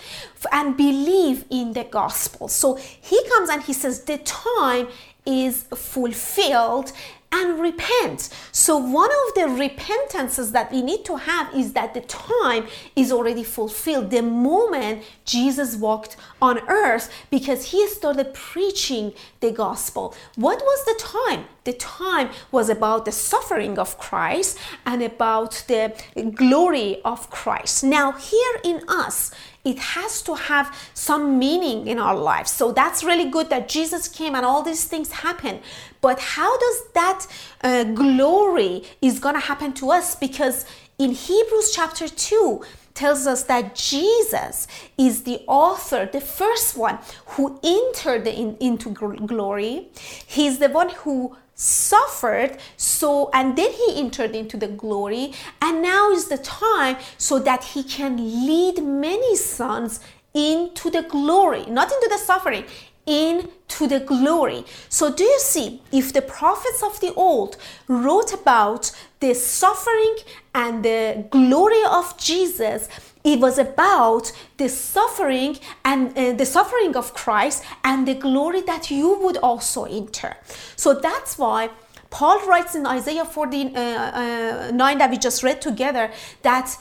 and 0.53 0.77
believe 0.77 1.45
in 1.51 1.73
the 1.73 1.85
gospel 1.85 2.49
so 2.49 2.77
he 2.77 3.23
comes 3.29 3.49
and 3.49 3.63
he 3.63 3.73
says 3.73 4.05
the 4.05 4.19
time 4.19 4.89
is 5.27 5.63
fulfilled 5.75 6.93
and 7.33 7.61
repent. 7.61 8.29
So, 8.51 8.77
one 8.77 9.11
of 9.11 9.35
the 9.35 9.49
repentances 9.49 10.51
that 10.53 10.73
we 10.73 10.83
need 10.83 11.05
to 11.05 11.17
have 11.17 11.55
is 11.55 11.75
that 11.75 11.95
the 11.95 12.01
time 12.01 12.67
is 12.97 13.13
already 13.13 13.45
fulfilled 13.45 14.11
the 14.11 14.23
moment 14.23 15.05
Jesus 15.25 15.77
walked 15.77 16.17
on 16.43 16.59
earth 16.69 17.11
because 17.31 17.71
he 17.71 17.87
started 17.87 18.35
preaching 18.35 19.13
the 19.39 19.53
gospel. 19.53 20.15
What 20.35 20.61
was 20.61 20.85
the 20.87 21.01
time? 21.01 21.45
The 21.65 21.73
time 21.75 22.31
was 22.51 22.69
about 22.69 23.05
the 23.05 23.13
suffering 23.13 23.79
of 23.79 23.97
Christ 23.97 24.59
and 24.85 25.03
about 25.03 25.65
the 25.69 25.95
glory 26.35 27.01
of 27.05 27.31
Christ. 27.31 27.85
Now, 27.85 28.13
here 28.13 28.61
in 28.65 28.83
us, 28.89 29.31
it 29.65 29.79
has 29.79 30.23
to 30.23 30.35
have 30.35 30.75
some 30.95 31.39
meaning 31.39 31.87
in 31.87 31.99
our 31.99 32.17
lives. 32.17 32.51
So 32.51 32.73
that's 32.73 33.05
really 33.05 33.31
good 33.31 33.51
that 33.51 33.69
Jesus 33.69 34.09
came 34.09 34.35
and 34.35 34.45
all 34.45 34.63
these 34.63 34.85
things 34.85 35.11
happen. 35.11 35.61
But 36.01 36.19
how 36.19 36.59
does 36.59 36.83
that 36.95 37.27
uh, 37.63 37.85
glory 37.85 38.85
is 39.03 39.19
going 39.19 39.35
to 39.35 39.41
happen 39.41 39.73
to 39.75 39.91
us? 39.91 40.15
Because 40.15 40.65
in 40.99 41.13
Hebrews 41.13 41.73
chapter 41.75 42.09
2, 42.09 42.63
tells 42.95 43.27
us 43.27 43.45
that 43.45 43.75
Jesus 43.75 44.67
is 44.99 45.23
the 45.23 45.43
author, 45.47 46.09
the 46.13 46.21
first 46.21 46.77
one 46.77 46.99
who 47.33 47.59
entered 47.63 48.27
in, 48.27 48.57
into 48.61 48.91
glory. 48.91 49.89
He's 50.27 50.59
the 50.59 50.69
one 50.69 50.91
who 50.91 51.35
suffered 51.61 52.57
so 52.79 53.29
and 53.35 53.55
then 53.55 53.71
he 53.71 53.97
entered 53.97 54.35
into 54.35 54.57
the 54.57 54.67
glory 54.67 55.31
and 55.61 55.83
now 55.83 56.11
is 56.11 56.29
the 56.29 56.39
time 56.39 56.97
so 57.19 57.39
that 57.39 57.63
he 57.63 57.83
can 57.83 58.17
lead 58.17 58.83
many 58.83 59.37
sons 59.37 60.01
into 60.33 60.89
the 60.91 61.03
glory 61.03 61.67
not 61.67 61.93
into 61.93 62.09
the 62.11 62.17
suffering 62.17 62.65
into 63.07 63.87
the 63.87 64.01
glory 64.01 64.65
so 64.89 65.13
do 65.13 65.25
you 65.25 65.39
see 65.39 65.83
if 65.91 66.13
the 66.13 66.23
prophets 66.23 66.83
of 66.83 67.01
the 67.01 67.13
old 67.15 67.57
wrote 67.89 68.33
about 68.33 68.93
the 69.21 69.35
suffering 69.35 70.17
and 70.55 70.85
the 70.85 71.25
glory 71.31 71.83
of 71.91 72.17
jesus 72.19 72.89
it 73.23 73.39
was 73.39 73.59
about 73.59 74.33
the 74.57 74.69
suffering 74.69 75.59
and 75.85 76.17
uh, 76.17 76.33
the 76.33 76.47
suffering 76.47 76.97
of 76.97 77.13
Christ 77.13 77.63
and 77.85 78.09
the 78.09 78.15
glory 78.15 78.63
that 78.63 78.91
you 78.91 79.19
would 79.19 79.37
also 79.39 79.85
enter. 79.85 80.37
So 80.77 80.95
that's 80.95 81.37
why 81.37 81.69
Paul 82.11 82.47
writes 82.47 82.75
in 82.75 82.87
Isaiah 82.87 83.25
49 83.25 83.77
uh, 83.77 83.81
uh, 83.81 84.95
that 84.99 85.11
we 85.11 85.17
just 85.17 85.43
read 85.43 85.61
together 85.61 86.11
that 86.43 86.77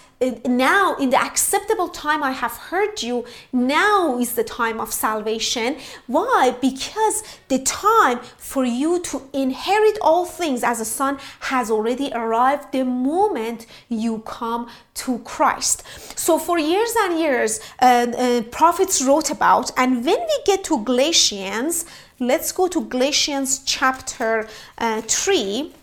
now 0.45 0.95
in 0.95 1.11
the 1.11 1.17
acceptable 1.17 1.87
time 1.87 2.21
I 2.23 2.31
have 2.31 2.51
heard 2.51 3.01
you, 3.01 3.25
now 3.53 4.19
is 4.19 4.33
the 4.33 4.43
time 4.43 4.79
of 4.79 4.91
salvation. 4.91 5.77
Why? 6.07 6.55
Because 6.59 7.23
the 7.47 7.59
time 7.59 8.19
for 8.37 8.65
you 8.65 8.99
to 9.03 9.21
inherit 9.31 9.97
all 10.01 10.25
things 10.25 10.63
as 10.63 10.81
a 10.81 10.85
son 10.85 11.19
has 11.41 11.71
already 11.71 12.11
arrived 12.13 12.73
the 12.73 12.83
moment 12.83 13.65
you 13.87 14.19
come 14.19 14.67
to 14.95 15.19
Christ. 15.19 15.83
So 16.19 16.37
for 16.37 16.59
years 16.59 16.93
and 16.99 17.17
years, 17.17 17.61
uh, 17.81 18.07
uh, 18.17 18.41
prophets 18.51 19.01
wrote 19.01 19.31
about, 19.31 19.71
and 19.77 20.03
when 20.05 20.19
we 20.19 20.39
get 20.45 20.65
to 20.65 20.83
Galatians, 20.83 21.85
let's 22.19 22.51
go 22.51 22.67
to 22.67 22.81
Galatians 22.85 23.63
chapter 23.65 24.47
uh, 24.77 25.01
3. 25.01 25.73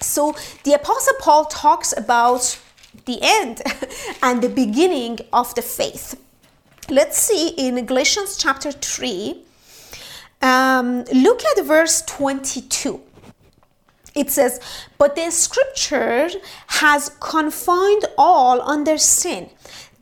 So 0.00 0.34
the 0.64 0.74
Apostle 0.74 1.14
Paul 1.20 1.44
talks 1.46 1.96
about 1.96 2.58
the 3.04 3.18
end 3.22 3.62
and 4.22 4.42
the 4.42 4.48
beginning 4.48 5.18
of 5.32 5.54
the 5.54 5.62
faith. 5.62 6.20
Let's 6.90 7.18
see 7.18 7.48
in 7.50 7.84
Galatians 7.84 8.36
chapter 8.36 8.72
3, 8.72 9.42
um, 10.40 11.04
look 11.12 11.44
at 11.44 11.64
verse 11.64 12.02
22. 12.02 13.02
It 14.14 14.30
says, 14.30 14.60
But 14.96 15.14
the 15.14 15.30
scripture 15.30 16.30
has 16.68 17.10
confined 17.20 18.06
all 18.16 18.62
under 18.62 18.96
sin, 18.96 19.50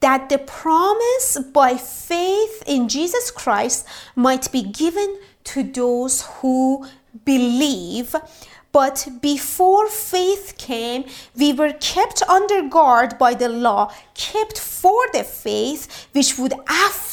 that 0.01 0.29
the 0.29 0.39
promise 0.39 1.39
by 1.53 1.77
faith 1.77 2.63
in 2.67 2.89
Jesus 2.89 3.31
Christ 3.31 3.87
might 4.15 4.53
be 4.53 4.63
given 4.63 5.19
to 5.47 5.63
those 5.63 6.23
who 6.41 6.87
believe. 7.25 8.15
But 8.73 9.09
before 9.23 9.89
faith 9.89 10.55
came, 10.59 11.07
we 11.35 11.53
were 11.55 11.73
kept 11.73 12.23
under 12.29 12.69
guard 12.69 13.17
by 13.19 13.33
the 13.33 13.49
law, 13.49 13.91
kept 14.15 14.59
for 14.59 15.03
the 15.15 15.25
faith 15.25 16.09
which 16.13 16.39
would 16.39 16.53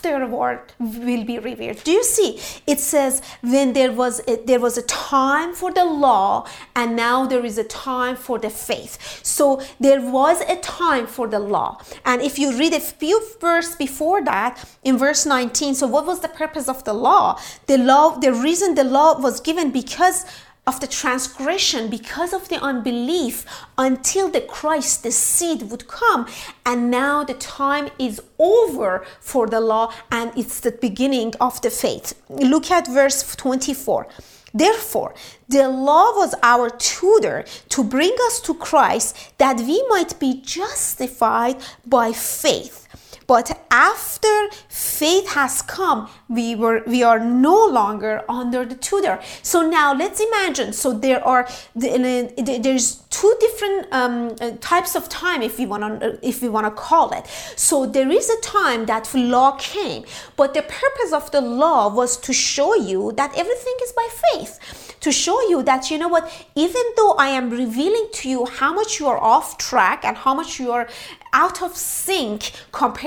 afterward 0.04 0.62
will 0.80 1.24
be 1.24 1.40
revealed. 1.40 1.84
Do 1.84 1.92
you 1.92 2.04
see? 2.04 2.40
It 2.68 2.80
says 2.80 3.22
when 3.42 3.74
there 3.74 3.92
was 3.92 4.22
a, 4.28 4.44
there 4.46 4.60
was 4.60 4.78
a 4.78 4.82
time 4.84 5.54
for 5.54 5.72
the 5.72 5.86
law 5.86 6.48
and 6.76 6.96
now 6.96 7.26
there 7.26 7.46
is 7.46 7.58
a 7.58 7.64
time 7.64 8.16
for 8.16 8.38
the 8.40 8.50
faith. 8.50 9.22
So 9.24 9.62
there 9.80 10.02
was 10.02 10.42
a 10.42 10.58
time 10.58 11.08
for 11.08 11.28
the 11.28 11.40
law. 11.40 11.82
And 12.06 12.22
if 12.22 12.38
you 12.38 12.58
read 12.58 12.74
a 12.74 12.80
few 12.80 13.22
verse 13.40 13.76
before 13.76 14.24
that 14.26 14.64
in 14.84 14.98
verse 14.98 15.26
19, 15.26 15.76
so 15.76 15.88
what 15.88 16.06
was 16.06 16.20
the 16.20 16.28
purpose 16.28 16.68
of 16.68 16.84
the 16.84 16.94
law? 16.94 17.40
The 17.68 17.78
law 17.78 18.18
the 18.18 18.34
reason 18.34 18.76
the 18.76 18.84
law 18.84 19.20
was 19.20 19.40
given 19.40 19.72
because 19.72 20.26
of 20.66 20.80
the 20.80 20.88
transgression 20.88 21.90
because 21.90 22.32
of 22.34 22.48
the 22.48 22.62
unbelief 22.62 23.46
until 23.78 24.30
the 24.30 24.42
Christ, 24.42 25.04
the 25.04 25.12
seed, 25.12 25.64
would 25.64 25.88
come. 25.88 26.28
And 26.66 26.90
now 26.90 27.24
the 27.24 27.34
time 27.34 27.90
is 28.00 28.22
over 28.40 29.06
for 29.20 29.48
the 29.48 29.60
law 29.60 29.94
and 30.12 30.32
it's 30.38 30.62
the 30.62 30.72
beginning 30.72 31.34
of 31.42 31.62
the 31.62 31.70
faith. 31.70 32.14
Look 32.30 32.72
at 32.72 32.88
verse 32.88 33.36
24. 33.36 34.08
Therefore, 34.54 35.16
the 35.50 35.68
law 35.68 36.16
was 36.16 36.36
our 36.44 36.70
tutor 36.70 37.44
to 37.70 37.84
bring 37.84 38.16
us 38.28 38.40
to 38.42 38.54
Christ 38.54 39.34
that 39.40 39.58
we 39.58 39.84
might 39.90 40.20
be 40.20 40.42
justified 40.42 41.58
by 41.86 42.12
faith. 42.12 42.83
But 43.28 43.66
after 43.72 44.50
faith 44.70 45.30
has 45.30 45.62
come, 45.62 46.10
we 46.30 46.56
were 46.56 46.84
we 46.86 47.04
are 47.04 47.20
no 47.20 47.66
longer 47.66 48.24
under 48.30 48.66
the 48.66 48.76
tutor. 48.76 49.20
So 49.42 49.68
now 49.68 49.94
let's 49.94 50.20
imagine. 50.20 50.74
So 50.74 50.94
there 50.94 51.26
are 51.26 51.48
there's 51.76 52.96
two 53.10 53.34
different 53.40 53.88
um, 53.92 54.36
uh, 54.42 54.52
types 54.60 54.96
of 54.96 55.10
time, 55.10 55.42
if 55.42 55.58
we 55.58 55.66
want 55.66 56.02
to 56.02 56.20
if 56.22 56.42
we 56.42 56.50
want 56.50 56.66
to 56.66 56.72
call 56.72 57.12
it. 57.14 57.26
So 57.56 57.86
there 57.86 58.10
is 58.10 58.30
a 58.30 58.42
time 58.42 58.86
that 58.86 59.14
law 59.14 59.52
came, 59.58 60.06
but 60.36 60.54
the 60.54 60.62
purpose 60.62 61.14
of 61.14 61.32
the 61.32 61.42
law 61.42 61.94
was 61.94 62.18
to 62.18 62.34
show 62.34 62.76
you 62.76 63.12
that 63.14 63.32
everything 63.38 63.78
is 63.84 63.92
by 63.92 64.08
faith 64.32 64.94
to 65.04 65.12
show 65.12 65.40
you 65.50 65.62
that 65.64 65.92
you 65.92 65.98
know 65.98 66.08
what 66.08 66.32
even 66.56 66.82
though 66.96 67.12
i 67.26 67.28
am 67.28 67.50
revealing 67.50 68.08
to 68.14 68.30
you 68.30 68.46
how 68.46 68.74
much 68.74 69.00
you 69.00 69.08
are 69.08 69.18
off 69.18 69.58
track 69.58 70.06
and 70.06 70.16
how 70.16 70.34
much 70.34 70.60
you 70.62 70.72
are 70.72 70.88
out 71.34 71.62
of 71.62 71.76
sync 71.76 72.52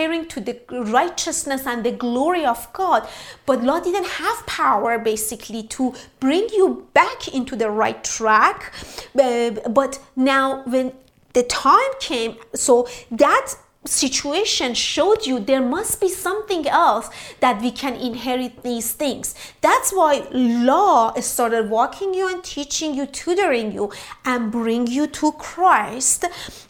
comparing 0.07 0.29
to 0.29 0.41
the 0.41 0.59
righteousness 0.91 1.67
and 1.67 1.85
the 1.85 1.93
glory 1.93 2.45
of 2.45 2.73
God. 2.73 3.09
But 3.45 3.63
Lord 3.63 3.85
didn't 3.85 4.07
have 4.07 4.47
power 4.47 4.99
basically 4.99 5.63
to 5.65 5.95
bring 6.21 6.49
you 6.53 6.87
back 6.93 7.29
into 7.29 7.57
the 7.57 7.71
right 7.71 8.03
track. 8.05 8.73
Uh, 9.19 9.51
but 9.69 9.99
now, 10.15 10.63
when 10.65 10.93
the 11.33 11.43
time 11.43 11.93
came, 12.01 12.37
so 12.55 12.89
that 13.11 13.55
situation 13.87 14.75
showed 14.75 15.27
you 15.27 15.39
there 15.39 15.63
must 15.63 16.01
be 16.01 16.09
something 16.09 16.67
else 16.69 17.09
that 17.41 17.61
we 17.63 17.71
can 17.71 17.95
inherit 17.95 18.63
these 18.63 18.93
things. 18.93 19.35
That's 19.61 19.93
why 19.93 20.27
law 20.33 21.15
started 21.21 21.71
walking 21.71 22.15
you 22.15 22.29
and 22.29 22.43
teaching 22.43 22.95
you, 22.95 23.07
tutoring 23.07 23.73
you, 23.73 23.93
and 24.25 24.51
bring 24.51 24.87
you 24.87 25.07
to 25.07 25.33
Christ. 25.33 26.25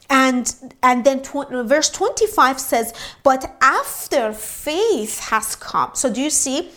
And 0.09 0.55
and 0.83 1.05
then 1.05 1.23
tw- 1.23 1.51
verse 1.51 1.91
25 1.91 2.61
says, 2.61 2.93
But 3.23 3.57
after 3.61 4.33
faith 4.33 5.19
has 5.31 5.57
come. 5.57 5.91
So 5.95 6.13
do 6.13 6.21
you 6.21 6.31
see? 6.31 6.71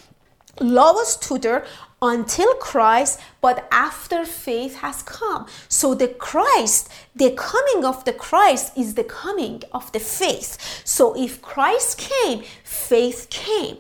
Law 0.62 0.93
was 0.93 1.15
tutor 1.15 1.65
until 2.01 2.53
Christ, 2.56 3.20
but 3.41 3.68
after 3.72 4.25
faith 4.25 4.77
has 4.77 5.01
come. 5.03 5.48
So 5.68 5.94
the 5.94 6.08
Christ, 6.08 6.89
the 7.15 7.32
coming 7.32 7.86
of 7.86 8.06
the 8.06 8.13
Christ 8.13 8.74
is 8.77 8.96
the 8.96 9.03
coming 9.03 9.63
of 9.74 9.91
the 9.91 10.00
faith. 10.00 10.82
So 10.86 11.15
if 11.18 11.41
Christ 11.41 11.98
came, 11.98 12.44
faith 12.63 13.27
came. 13.29 13.77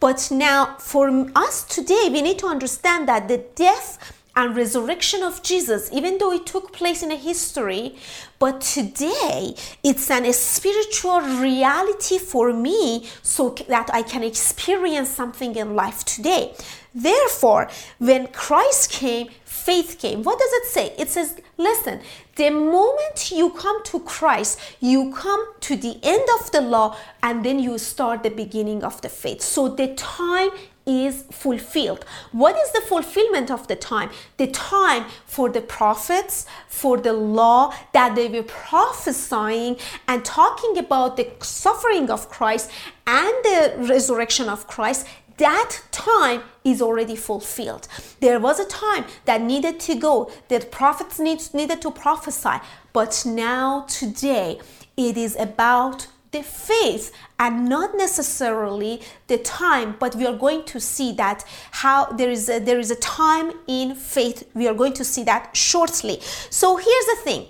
But 0.00 0.28
now 0.30 0.76
for 0.78 1.08
us 1.36 1.64
today, 1.64 2.08
we 2.10 2.22
need 2.22 2.38
to 2.40 2.46
understand 2.46 3.08
that 3.08 3.28
the 3.28 3.44
death 3.54 4.16
and 4.36 4.56
resurrection 4.56 5.22
of 5.22 5.42
Jesus, 5.42 5.90
even 5.92 6.18
though 6.18 6.32
it 6.32 6.46
took 6.46 6.72
place 6.72 7.02
in 7.02 7.10
a 7.10 7.16
history, 7.16 7.96
but 8.38 8.60
today 8.60 9.54
it's 9.82 10.10
an 10.10 10.24
a 10.24 10.32
spiritual 10.32 11.20
reality 11.20 12.18
for 12.18 12.52
me 12.52 13.08
so 13.22 13.50
that 13.68 13.90
I 13.92 14.02
can 14.02 14.22
experience 14.22 15.08
something 15.10 15.56
in 15.56 15.74
life 15.74 16.04
today. 16.04 16.54
Therefore, 16.94 17.68
when 17.98 18.26
Christ 18.28 18.90
came, 18.90 19.28
faith 19.44 19.98
came. 19.98 20.22
What 20.22 20.38
does 20.38 20.52
it 20.52 20.66
say? 20.66 20.94
It 20.98 21.08
says, 21.10 21.40
listen, 21.56 22.00
the 22.36 22.50
moment 22.50 23.30
you 23.30 23.50
come 23.50 23.82
to 23.84 24.00
Christ, 24.00 24.58
you 24.80 25.12
come 25.12 25.54
to 25.60 25.76
the 25.76 25.98
end 26.02 26.26
of 26.40 26.50
the 26.50 26.60
law 26.60 26.96
and 27.22 27.44
then 27.44 27.58
you 27.58 27.78
start 27.78 28.22
the 28.22 28.30
beginning 28.30 28.82
of 28.82 29.00
the 29.02 29.08
faith. 29.08 29.42
So 29.42 29.68
the 29.68 29.94
time 29.94 30.50
is 30.86 31.24
fulfilled. 31.30 32.04
What 32.32 32.56
is 32.56 32.72
the 32.72 32.80
fulfillment 32.80 33.50
of 33.50 33.68
the 33.68 33.76
time? 33.76 34.10
The 34.38 34.48
time 34.48 35.04
for 35.26 35.48
the 35.48 35.60
prophets, 35.60 36.46
for 36.68 36.96
the 36.96 37.12
law 37.12 37.74
that 37.92 38.16
they 38.16 38.28
were 38.28 38.42
prophesying 38.42 39.76
and 40.08 40.24
talking 40.24 40.78
about 40.78 41.16
the 41.16 41.30
suffering 41.42 42.10
of 42.10 42.28
Christ 42.28 42.70
and 43.06 43.34
the 43.44 43.74
resurrection 43.78 44.48
of 44.48 44.66
Christ 44.66 45.06
that 45.40 45.82
time 45.90 46.42
is 46.64 46.80
already 46.80 47.16
fulfilled. 47.16 47.88
There 48.20 48.38
was 48.38 48.60
a 48.60 48.66
time 48.66 49.04
that 49.24 49.40
needed 49.40 49.80
to 49.80 49.94
go, 49.94 50.30
that 50.48 50.70
prophets 50.70 51.18
need, 51.18 51.40
needed 51.52 51.82
to 51.82 51.90
prophesy, 51.90 52.58
but 52.92 53.24
now, 53.26 53.86
today, 53.88 54.60
it 54.96 55.16
is 55.16 55.36
about 55.36 56.06
the 56.32 56.42
faith 56.42 57.12
and 57.38 57.68
not 57.68 57.96
necessarily 57.96 59.00
the 59.26 59.38
time. 59.38 59.96
But 59.98 60.14
we 60.14 60.26
are 60.26 60.36
going 60.36 60.64
to 60.66 60.80
see 60.80 61.12
that 61.12 61.44
how 61.70 62.06
there 62.06 62.30
is 62.30 62.48
a, 62.48 62.58
there 62.58 62.78
is 62.78 62.90
a 62.90 62.96
time 62.96 63.52
in 63.66 63.94
faith. 63.94 64.48
We 64.54 64.68
are 64.68 64.74
going 64.74 64.92
to 64.94 65.04
see 65.04 65.24
that 65.24 65.56
shortly. 65.56 66.20
So 66.50 66.76
here's 66.76 67.06
the 67.06 67.18
thing. 67.24 67.46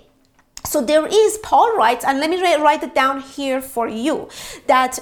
So 0.65 0.81
there 0.81 1.07
is 1.07 1.39
paul 1.39 1.75
writes 1.75 2.05
and 2.05 2.19
let 2.19 2.29
me 2.29 2.39
write 2.39 2.83
it 2.83 2.93
down 2.93 3.19
here 3.19 3.61
for 3.61 3.87
you 3.87 4.29
that 4.67 4.99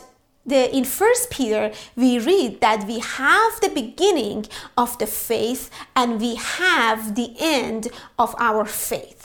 the, 0.50 0.76
in 0.76 0.84
first 0.84 1.30
peter 1.30 1.72
we 1.96 2.20
read 2.20 2.60
that 2.62 2.86
we 2.88 3.00
have 3.00 3.60
the 3.62 3.70
beginning 3.70 4.46
of 4.78 4.98
the 4.98 5.08
faith 5.08 5.70
and 5.96 6.20
we 6.20 6.36
have 6.36 7.16
the 7.16 7.36
end 7.40 7.88
of 8.18 8.36
our 8.40 8.66
faith 8.66 9.19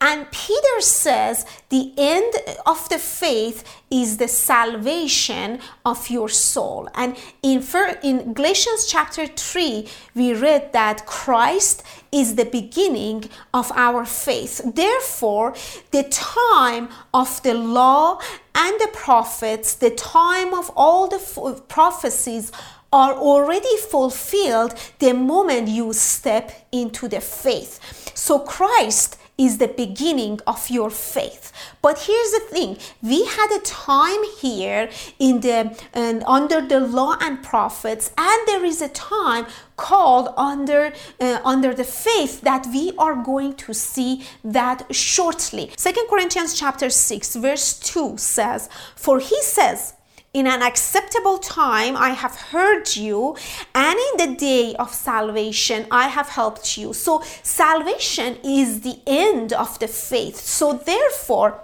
and 0.00 0.30
Peter 0.30 0.80
says 0.80 1.46
the 1.70 1.92
end 1.96 2.34
of 2.66 2.88
the 2.88 2.98
faith 2.98 3.64
is 3.90 4.18
the 4.18 4.28
salvation 4.28 5.58
of 5.84 6.10
your 6.10 6.28
soul. 6.28 6.88
And 6.94 7.16
in, 7.42 7.64
in 8.02 8.34
Galatians 8.34 8.86
chapter 8.86 9.26
3, 9.26 9.88
we 10.14 10.34
read 10.34 10.72
that 10.72 11.06
Christ 11.06 11.82
is 12.12 12.34
the 12.34 12.44
beginning 12.44 13.30
of 13.54 13.72
our 13.74 14.04
faith. 14.04 14.60
Therefore, 14.74 15.54
the 15.92 16.04
time 16.04 16.88
of 17.14 17.42
the 17.42 17.54
law 17.54 18.20
and 18.54 18.80
the 18.80 18.90
prophets, 18.92 19.74
the 19.74 19.90
time 19.90 20.52
of 20.52 20.70
all 20.76 21.08
the 21.08 21.62
prophecies 21.68 22.52
are 22.92 23.14
already 23.14 23.76
fulfilled 23.90 24.74
the 24.98 25.12
moment 25.12 25.68
you 25.68 25.92
step 25.92 26.66
into 26.70 27.08
the 27.08 27.20
faith. 27.20 27.80
So 28.14 28.38
Christ 28.38 29.18
is 29.38 29.58
the 29.58 29.68
beginning 29.68 30.40
of 30.46 30.70
your 30.70 30.90
faith. 30.90 31.52
But 31.82 32.00
here's 32.00 32.32
the 32.32 32.44
thing: 32.50 32.78
we 33.02 33.24
had 33.24 33.50
a 33.56 33.60
time 33.60 34.22
here 34.40 34.88
in 35.18 35.40
the 35.40 35.58
uh, 35.94 36.20
under 36.26 36.60
the 36.60 36.80
law 36.80 37.16
and 37.20 37.42
prophets, 37.42 38.10
and 38.16 38.48
there 38.48 38.64
is 38.64 38.80
a 38.82 38.88
time 38.88 39.46
called 39.76 40.32
under 40.36 40.92
uh, 41.20 41.38
under 41.44 41.74
the 41.74 41.84
faith 41.84 42.40
that 42.42 42.66
we 42.72 42.92
are 42.98 43.14
going 43.14 43.54
to 43.54 43.74
see 43.74 44.24
that 44.42 44.94
shortly. 44.94 45.70
Second 45.76 46.06
Corinthians 46.08 46.58
chapter 46.58 46.88
6 46.90 47.36
verse 47.36 47.78
2 47.80 48.16
says, 48.16 48.68
"For 48.94 49.18
he 49.20 49.40
says, 49.42 49.94
in 50.36 50.46
an 50.46 50.60
acceptable 50.60 51.38
time 51.38 51.96
I 51.96 52.10
have 52.10 52.36
heard 52.52 52.94
you, 52.94 53.36
and 53.74 53.98
in 54.08 54.14
the 54.22 54.36
day 54.36 54.74
of 54.74 54.92
salvation 54.92 55.86
I 55.90 56.08
have 56.08 56.28
helped 56.28 56.76
you. 56.76 56.92
So, 56.92 57.22
salvation 57.42 58.36
is 58.44 58.82
the 58.82 58.98
end 59.06 59.54
of 59.54 59.78
the 59.78 59.88
faith. 59.88 60.36
So, 60.36 60.74
therefore, 60.74 61.62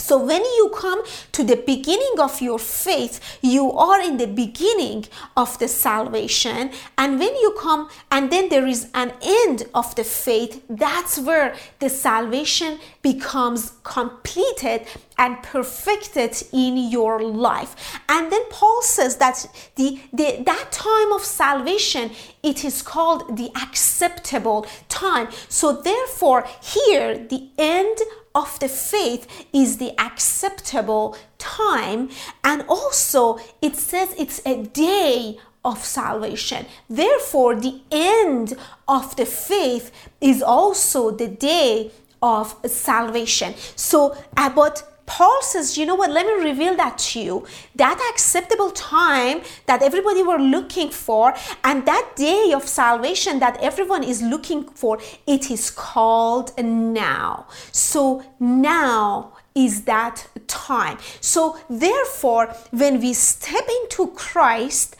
so 0.00 0.18
when 0.18 0.42
you 0.42 0.72
come 0.74 1.02
to 1.32 1.44
the 1.44 1.56
beginning 1.56 2.18
of 2.18 2.40
your 2.40 2.58
faith, 2.58 3.38
you 3.42 3.70
are 3.72 4.00
in 4.00 4.16
the 4.16 4.26
beginning 4.26 5.04
of 5.36 5.58
the 5.58 5.68
salvation. 5.68 6.70
And 6.96 7.18
when 7.18 7.34
you 7.36 7.54
come, 7.60 7.88
and 8.10 8.30
then 8.30 8.48
there 8.48 8.66
is 8.66 8.90
an 8.94 9.12
end 9.22 9.64
of 9.74 9.94
the 9.94 10.04
faith, 10.04 10.62
that's 10.68 11.18
where 11.18 11.54
the 11.78 11.88
salvation 11.88 12.78
becomes 13.02 13.72
completed 13.82 14.86
and 15.18 15.42
perfected 15.42 16.42
in 16.52 16.76
your 16.76 17.22
life. 17.22 18.00
And 18.08 18.32
then 18.32 18.42
Paul 18.50 18.82
says 18.82 19.16
that 19.16 19.46
the, 19.76 20.00
the 20.12 20.42
that 20.46 20.72
time 20.72 21.12
of 21.12 21.22
salvation, 21.22 22.10
it 22.42 22.64
is 22.64 22.80
called 22.82 23.36
the 23.36 23.50
acceptable 23.54 24.66
time. 24.88 25.28
So 25.48 25.72
therefore, 25.72 26.46
here 26.62 27.18
the 27.18 27.48
end 27.58 27.98
of 28.34 28.58
the 28.60 28.68
faith 28.68 29.46
is 29.52 29.78
the 29.78 29.98
acceptable 30.00 31.16
time 31.38 32.10
and 32.44 32.62
also 32.68 33.38
it 33.60 33.76
says 33.76 34.14
it's 34.18 34.40
a 34.46 34.64
day 34.64 35.38
of 35.64 35.84
salvation. 35.84 36.66
Therefore, 36.88 37.54
the 37.54 37.80
end 37.90 38.54
of 38.88 39.14
the 39.16 39.26
faith 39.26 39.90
is 40.20 40.42
also 40.42 41.10
the 41.10 41.28
day 41.28 41.90
of 42.22 42.54
salvation. 42.66 43.54
So, 43.76 44.16
about 44.36 44.82
Paul 45.10 45.42
says, 45.42 45.76
you 45.76 45.86
know 45.86 45.96
what, 45.96 46.12
let 46.12 46.24
me 46.24 46.34
reveal 46.48 46.76
that 46.76 46.96
to 46.98 47.20
you. 47.20 47.46
That 47.74 47.98
acceptable 48.12 48.70
time 48.70 49.42
that 49.66 49.82
everybody 49.82 50.22
were 50.22 50.38
looking 50.38 50.90
for 50.90 51.34
and 51.64 51.84
that 51.84 52.12
day 52.14 52.52
of 52.54 52.68
salvation 52.68 53.40
that 53.40 53.60
everyone 53.60 54.04
is 54.04 54.22
looking 54.22 54.62
for, 54.68 55.00
it 55.26 55.50
is 55.50 55.68
called 55.68 56.56
now. 56.62 57.48
So 57.72 58.22
now 58.38 59.32
is 59.52 59.82
that 59.82 60.28
time. 60.46 60.98
So 61.20 61.58
therefore, 61.68 62.54
when 62.70 63.00
we 63.00 63.12
step 63.12 63.66
into 63.82 64.12
Christ, 64.12 64.94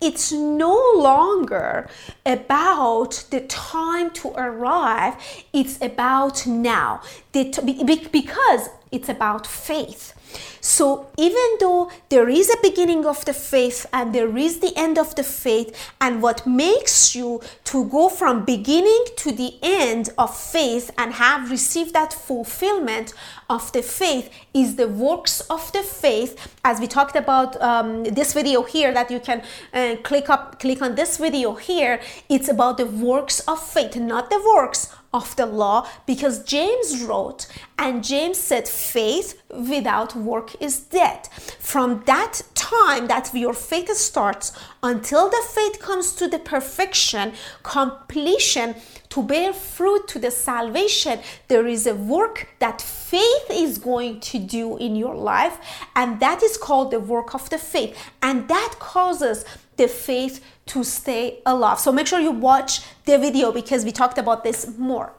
it's 0.00 0.32
no 0.32 0.76
longer 0.96 1.88
about 2.24 3.24
the 3.30 3.40
time 3.40 4.10
to 4.10 4.28
arrive 4.36 5.16
it's 5.52 5.80
about 5.82 6.46
now. 6.46 7.02
Because 7.32 8.68
it's 8.90 9.08
about 9.08 9.46
faith. 9.46 10.14
So 10.60 11.08
even 11.16 11.56
though 11.58 11.90
there 12.08 12.28
is 12.28 12.50
a 12.50 12.60
beginning 12.62 13.06
of 13.06 13.24
the 13.24 13.32
faith 13.32 13.86
and 13.92 14.14
there 14.14 14.36
is 14.36 14.60
the 14.60 14.72
end 14.76 14.98
of 14.98 15.14
the 15.14 15.22
faith, 15.22 15.92
and 16.00 16.22
what 16.22 16.46
makes 16.46 17.14
you 17.14 17.40
to 17.64 17.84
go 17.86 18.08
from 18.08 18.44
beginning 18.44 19.04
to 19.16 19.32
the 19.32 19.54
end 19.62 20.10
of 20.18 20.36
faith 20.36 20.90
and 20.98 21.14
have 21.14 21.50
received 21.50 21.94
that 21.94 22.12
fulfillment 22.12 23.14
of 23.50 23.72
the 23.72 23.82
faith 23.82 24.30
is 24.54 24.76
the 24.76 24.88
works 24.88 25.40
of 25.50 25.70
the 25.72 25.82
faith 25.82 26.56
as 26.64 26.80
we 26.80 26.86
talked 26.86 27.16
about 27.16 27.60
um, 27.60 28.04
this 28.04 28.32
video 28.32 28.62
here 28.62 28.94
that 28.94 29.10
you 29.10 29.20
can 29.20 29.42
uh, 29.74 29.96
click 30.04 30.30
up 30.30 30.60
click 30.60 30.80
on 30.80 30.94
this 30.94 31.18
video 31.18 31.54
here 31.54 32.00
it's 32.28 32.48
about 32.48 32.78
the 32.78 32.86
works 32.86 33.40
of 33.40 33.60
faith 33.60 33.96
not 33.96 34.30
the 34.30 34.40
works 34.54 34.94
of 35.12 35.34
the 35.36 35.46
law 35.46 35.88
because 36.06 36.44
James 36.44 37.02
wrote 37.02 37.46
and 37.78 38.04
James 38.04 38.38
said 38.38 38.68
faith 38.68 39.42
without 39.50 40.14
work 40.14 40.54
is 40.60 40.80
dead. 40.80 41.26
From 41.58 42.02
that 42.06 42.42
time 42.54 43.08
that 43.08 43.34
your 43.34 43.54
faith 43.54 43.90
starts 43.96 44.52
until 44.82 45.28
the 45.28 45.42
faith 45.52 45.78
comes 45.80 46.12
to 46.14 46.28
the 46.28 46.38
perfection, 46.38 47.32
completion, 47.62 48.74
to 49.10 49.22
bear 49.22 49.52
fruit 49.52 50.06
to 50.08 50.18
the 50.18 50.30
salvation, 50.30 51.20
there 51.48 51.66
is 51.66 51.86
a 51.86 51.94
work 51.94 52.48
that 52.60 52.80
faith 52.80 53.50
is 53.50 53.76
going 53.78 54.20
to 54.20 54.38
do 54.38 54.76
in 54.76 54.96
your 54.96 55.14
life, 55.14 55.58
and 55.96 56.20
that 56.20 56.42
is 56.42 56.56
called 56.56 56.90
the 56.92 57.00
work 57.00 57.34
of 57.34 57.50
the 57.50 57.58
faith. 57.58 57.96
And 58.22 58.48
that 58.48 58.76
causes 58.78 59.44
the 59.76 59.88
faith 59.88 60.44
to 60.66 60.84
stay 60.84 61.40
alive. 61.44 61.80
So 61.80 61.90
make 61.90 62.06
sure 62.06 62.20
you 62.20 62.30
watch 62.30 62.82
the 63.04 63.18
video 63.18 63.50
because 63.50 63.84
we 63.84 63.92
talked 63.92 64.18
about 64.18 64.44
this 64.44 64.78
more. 64.78 65.12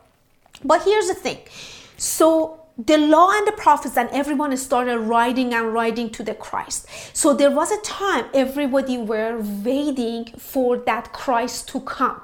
But 0.64 0.84
here's 0.84 1.08
the 1.08 1.16
thing. 1.16 1.40
So 1.98 2.61
the 2.86 2.98
law 2.98 3.32
and 3.32 3.46
the 3.48 3.52
prophets 3.52 3.98
and 3.98 4.10
everyone 4.12 4.56
started 4.58 4.98
writing 5.00 5.54
and 5.54 5.74
writing 5.74 6.10
to 6.12 6.24
the 6.24 6.34
Christ. 6.34 6.88
So 7.14 7.34
there 7.34 7.52
was 7.52 7.72
a 7.72 7.80
time 7.82 8.26
everybody 8.34 8.98
were 8.98 9.40
waiting 9.64 10.26
for 10.38 10.78
that 10.78 11.14
Christ 11.14 11.68
to 11.70 11.82
come. 11.82 12.22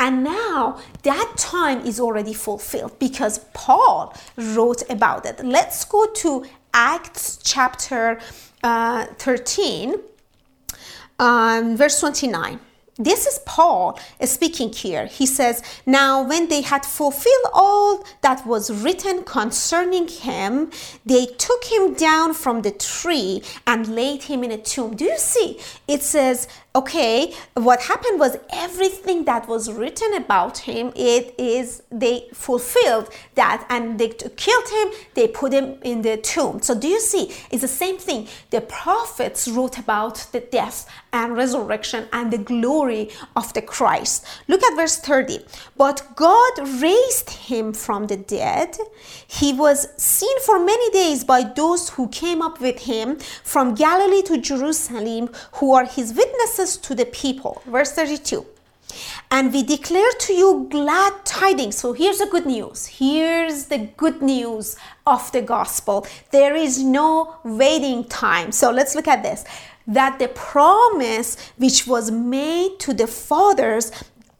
And 0.00 0.24
now 0.24 0.80
that 1.02 1.34
time 1.36 1.84
is 1.86 2.00
already 2.00 2.34
fulfilled 2.34 2.98
because 2.98 3.40
Paul 3.52 4.14
wrote 4.36 4.82
about 4.90 5.26
it. 5.26 5.44
Let's 5.44 5.84
go 5.84 6.06
to 6.06 6.46
Acts 6.74 7.38
chapter 7.42 8.18
uh, 8.62 9.06
13, 9.18 9.96
um, 11.18 11.76
verse 11.76 12.00
29 12.00 12.58
this 12.98 13.26
is 13.26 13.40
Paul 13.46 13.98
speaking 14.22 14.70
here. 14.70 15.06
He 15.06 15.24
says, 15.24 15.62
Now, 15.86 16.22
when 16.22 16.48
they 16.48 16.60
had 16.60 16.84
fulfilled 16.84 17.46
all 17.54 18.04
that 18.20 18.46
was 18.46 18.70
written 18.70 19.24
concerning 19.24 20.08
him, 20.08 20.70
they 21.06 21.24
took 21.24 21.64
him 21.64 21.94
down 21.94 22.34
from 22.34 22.62
the 22.62 22.70
tree 22.70 23.42
and 23.66 23.88
laid 23.88 24.24
him 24.24 24.44
in 24.44 24.50
a 24.50 24.58
tomb. 24.58 24.94
Do 24.94 25.06
you 25.06 25.18
see? 25.18 25.58
It 25.88 26.02
says, 26.02 26.48
okay 26.74 27.34
what 27.54 27.82
happened 27.82 28.18
was 28.18 28.38
everything 28.50 29.26
that 29.26 29.46
was 29.46 29.70
written 29.70 30.14
about 30.14 30.56
him 30.58 30.90
it 30.96 31.34
is 31.38 31.82
they 31.90 32.26
fulfilled 32.32 33.10
that 33.34 33.66
and 33.68 33.98
they 33.98 34.08
killed 34.08 34.68
him 34.70 34.88
they 35.14 35.28
put 35.28 35.52
him 35.52 35.76
in 35.82 36.00
the 36.00 36.16
tomb. 36.16 36.62
So 36.62 36.74
do 36.74 36.88
you 36.88 37.00
see 37.00 37.30
it's 37.50 37.60
the 37.62 37.68
same 37.68 37.98
thing. 37.98 38.28
The 38.50 38.62
prophets 38.62 39.48
wrote 39.48 39.78
about 39.78 40.26
the 40.32 40.40
death 40.40 40.88
and 41.12 41.36
resurrection 41.36 42.08
and 42.12 42.32
the 42.32 42.38
glory 42.38 43.10
of 43.36 43.52
the 43.52 43.60
christ. 43.60 44.24
Look 44.48 44.62
at 44.62 44.74
verse 44.74 44.96
30 44.96 45.40
but 45.76 46.16
god 46.16 46.52
raised 46.80 47.30
him 47.30 47.74
from 47.74 48.06
the 48.06 48.16
dead. 48.16 48.78
He 49.26 49.52
was 49.52 49.88
seen 49.96 50.40
for 50.40 50.58
many 50.58 50.90
days 50.90 51.22
by 51.22 51.42
those 51.42 51.90
who 51.90 52.08
came 52.08 52.40
up 52.40 52.60
with 52.60 52.80
him 52.80 53.18
from 53.44 53.74
galilee 53.74 54.22
to 54.22 54.38
jerusalem 54.38 55.28
who 55.54 55.72
are 55.72 55.84
his 55.84 56.14
witnesses 56.14 56.61
to 56.78 56.94
the 56.94 57.06
people. 57.06 57.62
Verse 57.66 57.92
32. 57.92 58.46
And 59.30 59.52
we 59.52 59.62
declare 59.62 60.12
to 60.20 60.32
you 60.32 60.66
glad 60.70 61.24
tidings. 61.24 61.76
So 61.76 61.92
here's 61.92 62.18
the 62.18 62.26
good 62.26 62.46
news. 62.46 62.86
Here's 62.86 63.66
the 63.66 63.88
good 63.96 64.20
news 64.20 64.76
of 65.06 65.32
the 65.32 65.42
gospel. 65.42 66.06
There 66.30 66.54
is 66.54 66.82
no 66.82 67.36
waiting 67.42 68.04
time. 68.04 68.52
So 68.52 68.70
let's 68.70 68.94
look 68.94 69.08
at 69.08 69.22
this. 69.22 69.44
That 69.86 70.18
the 70.18 70.28
promise 70.28 71.36
which 71.56 71.86
was 71.86 72.10
made 72.10 72.78
to 72.80 72.92
the 72.92 73.06
fathers 73.06 73.90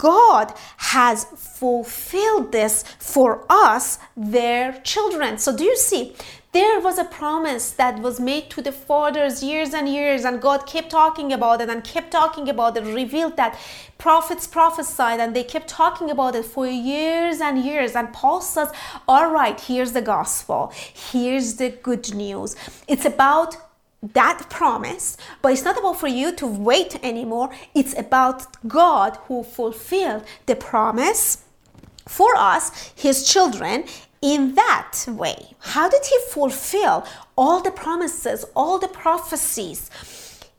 God 0.02 0.52
has 0.78 1.24
fulfilled 1.24 2.50
this 2.50 2.82
for 2.98 3.46
us, 3.48 4.00
their 4.16 4.72
children. 4.82 5.38
So, 5.38 5.56
do 5.56 5.62
you 5.62 5.76
see? 5.76 6.16
There 6.52 6.80
was 6.80 6.98
a 6.98 7.04
promise 7.04 7.70
that 7.70 8.00
was 8.00 8.20
made 8.20 8.50
to 8.50 8.60
the 8.60 8.72
fathers 8.72 9.42
years 9.42 9.72
and 9.72 9.88
years, 9.88 10.22
and 10.22 10.38
God 10.38 10.66
kept 10.66 10.90
talking 10.90 11.32
about 11.32 11.62
it 11.62 11.70
and 11.70 11.82
kept 11.82 12.10
talking 12.10 12.46
about 12.46 12.76
it, 12.76 12.84
revealed 12.84 13.38
that 13.38 13.58
prophets 13.96 14.46
prophesied, 14.46 15.18
and 15.18 15.34
they 15.34 15.44
kept 15.44 15.68
talking 15.68 16.10
about 16.10 16.34
it 16.34 16.44
for 16.44 16.66
years 16.66 17.40
and 17.40 17.64
years. 17.64 17.96
And 17.96 18.12
Paul 18.12 18.42
says, 18.42 18.68
All 19.08 19.30
right, 19.30 19.58
here's 19.58 19.92
the 19.92 20.02
gospel, 20.02 20.70
here's 20.74 21.54
the 21.54 21.70
good 21.70 22.14
news. 22.14 22.54
It's 22.86 23.06
about 23.06 23.56
that 24.02 24.50
promise, 24.50 25.16
but 25.40 25.52
it's 25.52 25.64
not 25.64 25.78
about 25.78 26.00
for 26.00 26.08
you 26.08 26.36
to 26.36 26.46
wait 26.46 27.02
anymore. 27.02 27.50
It's 27.74 27.98
about 27.98 28.46
God 28.68 29.16
who 29.26 29.42
fulfilled 29.42 30.24
the 30.44 30.56
promise 30.56 31.44
for 32.06 32.36
us, 32.36 32.92
his 32.94 33.26
children, 33.26 33.84
in 34.22 34.54
that 34.54 35.04
way. 35.08 35.54
How 35.58 35.90
did 35.90 36.06
he 36.06 36.16
fulfill 36.30 37.04
all 37.36 37.60
the 37.60 37.72
promises, 37.72 38.44
all 38.54 38.78
the 38.78 38.88
prophecies? 38.88 39.90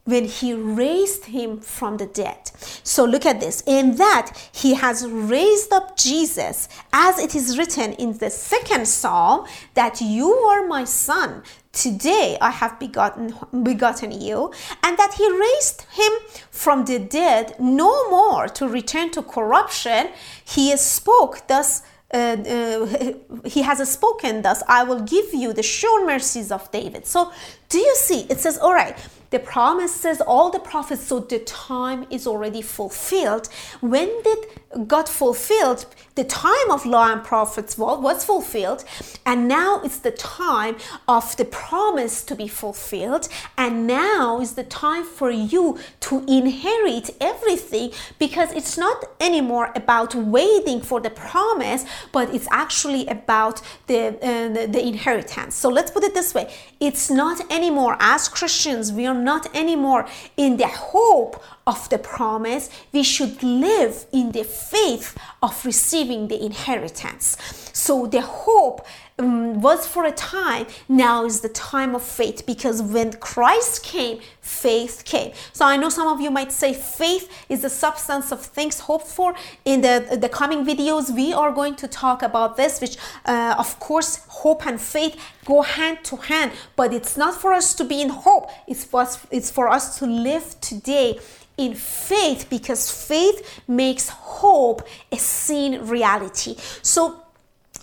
when 0.05 0.25
he 0.25 0.53
raised 0.53 1.25
him 1.25 1.59
from 1.59 1.97
the 1.97 2.05
dead. 2.05 2.51
So 2.83 3.05
look 3.05 3.25
at 3.25 3.39
this. 3.39 3.63
In 3.65 3.95
that 3.95 4.49
he 4.51 4.73
has 4.73 5.07
raised 5.07 5.71
up 5.71 5.95
Jesus, 5.95 6.67
as 6.91 7.19
it 7.19 7.35
is 7.35 7.57
written 7.57 7.93
in 7.93 8.17
the 8.17 8.29
second 8.29 8.87
psalm, 8.87 9.47
that 9.75 10.01
you 10.01 10.29
are 10.29 10.67
my 10.67 10.83
son. 10.83 11.43
Today 11.71 12.37
I 12.41 12.51
have 12.51 12.79
begotten, 12.79 13.33
begotten 13.63 14.11
you, 14.11 14.51
and 14.83 14.97
that 14.97 15.13
he 15.13 15.31
raised 15.31 15.83
him 15.93 16.11
from 16.51 16.85
the 16.85 16.99
dead 16.99 17.55
no 17.59 18.09
more 18.09 18.47
to 18.49 18.67
return 18.67 19.09
to 19.11 19.23
corruption. 19.23 20.09
He 20.43 20.75
spoke 20.77 21.47
thus 21.47 21.81
Uh, 22.13 22.17
uh, 22.17 23.13
he 23.55 23.63
has 23.63 23.79
spoken 23.89 24.43
thus 24.43 24.61
i 24.67 24.83
will 24.83 25.01
give 25.01 25.33
you 25.33 25.51
the 25.51 25.63
sure 25.63 26.05
mercies 26.05 26.51
of 26.51 26.69
david. 26.71 27.07
So 27.07 27.31
do 27.69 27.79
you 27.79 27.95
see? 27.95 28.21
It 28.29 28.39
says 28.39 28.57
all 28.59 28.73
right 28.73 28.95
the 29.33 29.39
promises 29.39 30.21
all 30.21 30.51
the 30.51 30.59
prophets 30.59 31.07
so 31.07 31.19
the 31.19 31.39
time 31.39 32.05
is 32.11 32.27
already 32.27 32.61
fulfilled. 32.61 33.49
When 33.81 34.09
did 34.21 34.39
god 34.87 35.09
fulfilled? 35.09 35.87
The 36.15 36.23
time 36.23 36.69
of 36.69 36.85
law 36.85 37.11
and 37.11 37.23
prophets 37.23 37.75
was 37.75 38.23
fulfilled 38.23 38.85
and 39.25 39.47
now 39.47 39.81
it's 39.83 39.97
the 39.97 40.11
time 40.11 40.75
of 41.07 41.35
the 41.37 41.45
promise 41.45 42.23
to 42.25 42.35
be 42.35 42.47
fulfilled 42.47 43.27
and 43.57 43.87
now 43.87 44.39
is 44.39 44.53
the 44.53 44.63
time 44.63 45.03
for 45.03 45.31
you 45.31 45.79
to 46.01 46.23
inherit 46.27 47.09
everything 47.19 47.91
because 48.19 48.51
it's 48.51 48.77
not 48.77 49.03
anymore 49.19 49.71
about 49.75 50.13
waiting 50.13 50.79
for 50.79 50.99
the 51.01 51.09
promise 51.09 51.85
but 52.11 52.31
it's 52.35 52.47
actually 52.51 53.07
about 53.07 53.63
the, 53.87 54.09
uh, 54.09 54.53
the, 54.53 54.67
the 54.67 54.85
inheritance. 54.85 55.55
So 55.55 55.69
let's 55.69 55.89
put 55.89 56.03
it 56.03 56.13
this 56.13 56.35
way. 56.35 56.53
It's 56.79 57.09
not 57.09 57.51
anymore 57.51 57.97
as 57.99 58.29
christians 58.29 58.91
we 58.91 59.07
are 59.07 59.22
not 59.23 59.53
anymore 59.55 60.07
in 60.37 60.57
the 60.57 60.67
hope 60.67 61.43
of 61.65 61.89
the 61.89 61.97
promise, 61.97 62.69
we 62.91 63.03
should 63.03 63.41
live 63.41 64.05
in 64.11 64.31
the 64.31 64.43
faith 64.43 65.17
of 65.41 65.65
receiving 65.65 66.27
the 66.27 66.43
inheritance. 66.43 67.37
So 67.73 68.05
the 68.05 68.21
hope 68.21 68.85
um, 69.19 69.61
was 69.61 69.87
for 69.87 70.05
a 70.05 70.11
time, 70.11 70.65
now 70.89 71.25
is 71.25 71.41
the 71.41 71.49
time 71.49 71.95
of 71.95 72.03
faith 72.03 72.45
because 72.45 72.81
when 72.81 73.13
Christ 73.13 73.83
came, 73.83 74.19
faith 74.41 75.03
came. 75.05 75.33
So 75.53 75.65
I 75.65 75.77
know 75.77 75.89
some 75.89 76.07
of 76.07 76.19
you 76.19 76.31
might 76.31 76.51
say 76.51 76.73
faith 76.73 77.29
is 77.49 77.61
the 77.61 77.69
substance 77.69 78.31
of 78.31 78.41
things 78.41 78.79
hoped 78.79 79.07
for. 79.07 79.35
In 79.65 79.81
the, 79.81 80.17
the 80.19 80.29
coming 80.29 80.65
videos, 80.65 81.13
we 81.13 81.33
are 81.33 81.51
going 81.51 81.75
to 81.75 81.87
talk 81.87 82.23
about 82.23 82.57
this, 82.57 82.81
which 82.81 82.97
uh, 83.25 83.55
of 83.57 83.79
course, 83.79 84.25
hope 84.27 84.65
and 84.65 84.79
faith 84.81 85.19
go 85.45 85.61
hand 85.61 85.99
to 86.03 86.15
hand, 86.15 86.51
but 86.75 86.93
it's 86.93 87.15
not 87.17 87.35
for 87.35 87.53
us 87.53 87.73
to 87.75 87.83
be 87.83 88.01
in 88.01 88.09
hope, 88.09 88.49
it's 88.67 88.83
for 88.83 89.01
us, 89.01 89.25
it's 89.31 89.51
for 89.51 89.67
us 89.67 89.99
to 89.99 90.05
live 90.05 90.59
today 90.61 91.19
in 91.57 91.75
faith 91.75 92.47
because 92.49 92.89
faith 93.07 93.61
makes 93.67 94.09
hope 94.09 94.81
a 95.11 95.17
seen 95.17 95.81
reality. 95.81 96.55
So 96.81 97.22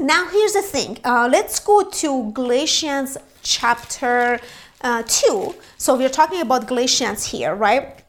now 0.00 0.28
here's 0.28 0.54
the 0.54 0.62
thing. 0.62 0.98
Uh, 1.04 1.28
let's 1.30 1.60
go 1.60 1.82
to 1.82 2.32
Galatians 2.32 3.16
chapter 3.42 4.40
uh, 4.80 5.02
2. 5.06 5.54
So 5.76 5.96
we're 5.96 6.08
talking 6.08 6.40
about 6.40 6.66
Galatians 6.66 7.26
here, 7.26 7.54
right? 7.54 8.00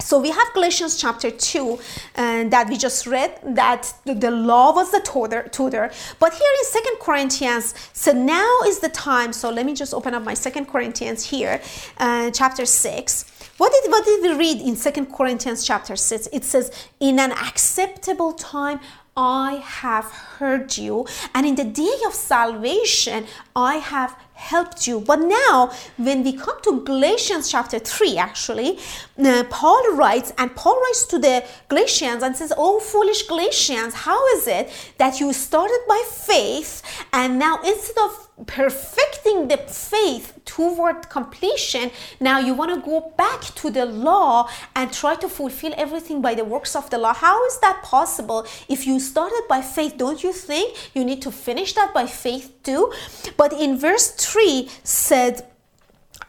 So 0.00 0.18
we 0.18 0.30
have 0.30 0.52
Galatians 0.54 0.96
chapter 0.96 1.30
2 1.30 1.72
uh, 2.16 2.44
that 2.44 2.68
we 2.68 2.76
just 2.76 3.06
read 3.06 3.38
that 3.44 3.92
the 4.04 4.30
law 4.30 4.72
was 4.74 4.90
the 4.90 5.00
tutor, 5.00 5.48
tutor. 5.52 5.90
But 6.18 6.32
here 6.32 6.50
in 6.58 6.64
Second 6.64 6.96
Corinthians, 7.00 7.74
so 7.92 8.12
now 8.12 8.60
is 8.66 8.80
the 8.80 8.88
time. 8.88 9.32
So 9.32 9.50
let 9.50 9.66
me 9.66 9.74
just 9.74 9.92
open 9.92 10.14
up 10.14 10.22
my 10.22 10.34
Second 10.34 10.66
Corinthians 10.66 11.30
here, 11.30 11.60
uh, 11.98 12.30
chapter 12.30 12.64
6. 12.66 13.24
What 13.58 13.72
did, 13.72 13.90
what 13.90 14.04
did 14.06 14.22
we 14.22 14.34
read 14.38 14.62
in 14.62 14.74
Second 14.74 15.14
Corinthians 15.14 15.66
chapter 15.66 15.94
6? 15.94 16.28
It 16.32 16.44
says, 16.44 16.72
In 16.98 17.18
an 17.18 17.32
acceptable 17.32 18.32
time, 18.32 18.80
I 19.16 19.62
have 19.64 20.06
heard 20.38 20.78
you, 20.78 21.06
and 21.34 21.44
in 21.44 21.56
the 21.56 21.64
day 21.64 21.96
of 22.06 22.14
salvation, 22.14 23.26
I 23.54 23.76
have 23.76 24.16
helped 24.34 24.86
you. 24.86 25.00
But 25.00 25.20
now, 25.20 25.72
when 25.98 26.24
we 26.24 26.32
come 26.32 26.60
to 26.62 26.80
Galatians 26.82 27.50
chapter 27.50 27.78
3, 27.78 28.16
actually, 28.16 28.78
uh, 29.22 29.44
Paul 29.50 29.94
writes, 29.94 30.32
and 30.38 30.54
Paul 30.56 30.80
writes 30.80 31.04
to 31.06 31.18
the 31.18 31.44
Galatians 31.68 32.22
and 32.22 32.34
says, 32.34 32.52
Oh, 32.56 32.80
foolish 32.80 33.24
Galatians, 33.24 33.94
how 33.94 34.26
is 34.36 34.46
it 34.46 34.94
that 34.98 35.20
you 35.20 35.32
started 35.32 35.80
by 35.86 36.02
faith, 36.08 36.82
and 37.12 37.38
now 37.38 37.60
instead 37.62 37.98
of 37.98 38.29
perfecting 38.46 39.48
the 39.48 39.56
faith 39.56 40.38
toward 40.44 41.08
completion, 41.08 41.90
now 42.20 42.38
you 42.38 42.54
want 42.54 42.74
to 42.74 42.80
go 42.80 43.12
back 43.16 43.42
to 43.56 43.70
the 43.70 43.84
law 43.84 44.48
and 44.74 44.92
try 44.92 45.14
to 45.16 45.28
fulfill 45.28 45.72
everything 45.76 46.20
by 46.20 46.34
the 46.34 46.44
works 46.44 46.74
of 46.74 46.90
the 46.90 46.98
law. 46.98 47.14
How 47.14 47.44
is 47.46 47.58
that 47.60 47.82
possible? 47.82 48.46
If 48.68 48.86
you 48.86 49.00
started 49.00 49.42
by 49.48 49.62
faith, 49.62 49.96
don't 49.96 50.22
you 50.22 50.32
think 50.32 50.76
you 50.94 51.04
need 51.04 51.22
to 51.22 51.30
finish 51.30 51.74
that 51.74 51.92
by 51.92 52.06
faith 52.06 52.52
too? 52.62 52.92
But 53.36 53.52
in 53.52 53.78
verse 53.78 54.10
3 54.12 54.68
said, 54.84 55.46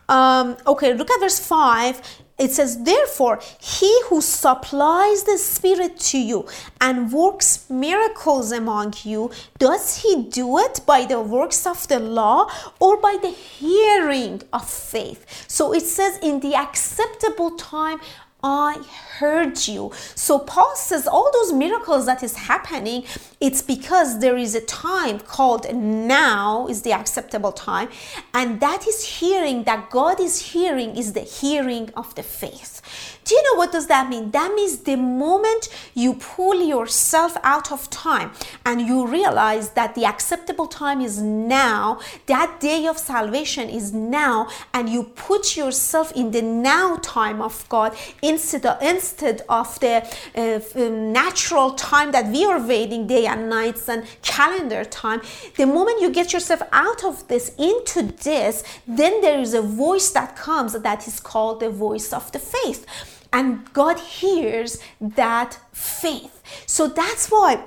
um, 0.10 0.58
okay, 0.68 0.94
look 0.94 1.10
at 1.10 1.20
verse 1.20 1.40
5 1.40 2.02
it 2.42 2.52
says, 2.52 2.84
Therefore, 2.84 3.40
he 3.60 4.02
who 4.08 4.20
supplies 4.20 5.24
the 5.24 5.38
Spirit 5.38 6.00
to 6.12 6.18
you 6.18 6.48
and 6.82 7.12
works 7.12 7.70
miracles 7.70 8.52
among 8.52 8.96
you, 9.04 9.30
does 9.60 10.02
he 10.02 10.24
do 10.24 10.58
it 10.58 10.82
by 10.88 11.06
the 11.06 11.22
works 11.22 11.68
of 11.68 11.88
the 11.88 12.00
law 12.00 12.50
or 12.80 12.98
by 12.98 13.18
the 13.22 13.30
hearing 13.30 14.42
of 14.52 14.68
faith? 14.68 15.46
So 15.48 15.72
it 15.72 15.84
says, 15.84 16.18
In 16.18 16.40
the 16.40 16.56
acceptable 16.56 17.52
time 17.52 18.00
I 18.44 18.82
heard 19.20 19.68
you. 19.68 19.92
So 20.16 20.40
Paul 20.40 20.76
says 20.76 21.08
all 21.08 21.30
those 21.32 21.54
miracles 21.54 22.08
that 22.08 22.24
is 22.24 22.36
happening, 22.36 23.06
it's 23.40 23.62
because 23.62 24.20
there 24.20 24.38
is 24.38 24.56
a 24.56 24.62
time 24.62 25.20
called 25.20 25.72
now 25.74 26.68
is 26.68 26.82
the 26.82 26.94
acceptable 26.94 27.52
time. 27.52 27.90
And 28.34 28.60
that 28.60 28.88
is 28.88 29.20
hearing 29.20 29.64
that 29.66 29.92
God 29.92 30.20
is 30.20 30.54
hearing 30.54 30.98
is 30.98 31.14
the 31.14 31.22
hearing 31.22 31.92
of 31.96 32.16
the 32.16 32.24
faith. 32.24 32.81
Do 33.24 33.36
you 33.36 33.44
know 33.44 33.58
what 33.58 33.72
does 33.72 33.88
that 33.88 34.10
mean? 34.10 34.32
That 34.32 34.54
means 34.54 34.80
the 34.80 34.96
moment 34.96 35.70
you 35.94 36.16
pull 36.16 36.62
yourself 36.62 37.38
out 37.44 37.72
of 37.72 37.90
time 37.90 38.32
and 38.66 38.82
you 38.82 39.08
realize 39.08 39.72
that 39.72 39.96
the 39.96 40.06
acceptable 40.06 40.68
time 40.68 41.02
is 41.02 41.22
now, 41.22 42.00
that 42.26 42.60
day 42.60 42.88
of 42.88 42.98
salvation 42.98 43.70
is 43.70 43.94
now, 43.94 44.50
and 44.74 44.90
you 44.90 45.04
put 45.04 45.56
yourself 45.56 46.12
in 46.14 46.32
the 46.32 46.42
now 46.42 46.98
time 46.98 47.42
of 47.42 47.68
God, 47.70 47.96
instead 48.22 48.66
of, 48.66 48.82
instead 48.82 49.42
of 49.48 49.80
the 49.80 50.06
uh, 50.36 50.60
um, 50.76 51.12
natural 51.12 51.72
time 51.72 52.12
that 52.12 52.28
we 52.28 52.46
are 52.46 52.60
waiting 52.60 53.08
day 53.08 53.26
and 53.26 53.50
nights 53.50 53.90
and 53.90 54.06
calendar 54.22 54.84
time 54.86 55.22
the 55.58 55.66
moment 55.66 56.02
you 56.02 56.10
get 56.10 56.34
yourself 56.34 56.62
out 56.72 57.04
of 57.04 57.28
this 57.28 57.54
into 57.58 58.02
this 58.24 58.64
then 58.88 59.22
there 59.22 59.40
is 59.40 59.54
a 59.54 59.62
voice 59.62 60.10
that 60.12 60.36
comes 60.36 60.74
that 60.74 61.08
is 61.08 61.20
called 61.20 61.60
the 61.60 61.70
voice 61.70 62.14
of 62.14 62.32
the 62.32 62.40
faith 62.40 62.81
and 63.34 63.72
god 63.74 64.00
hears 64.00 64.80
that 65.00 65.60
faith. 65.72 66.42
So 66.66 66.88
that's 66.88 67.30
why 67.30 67.64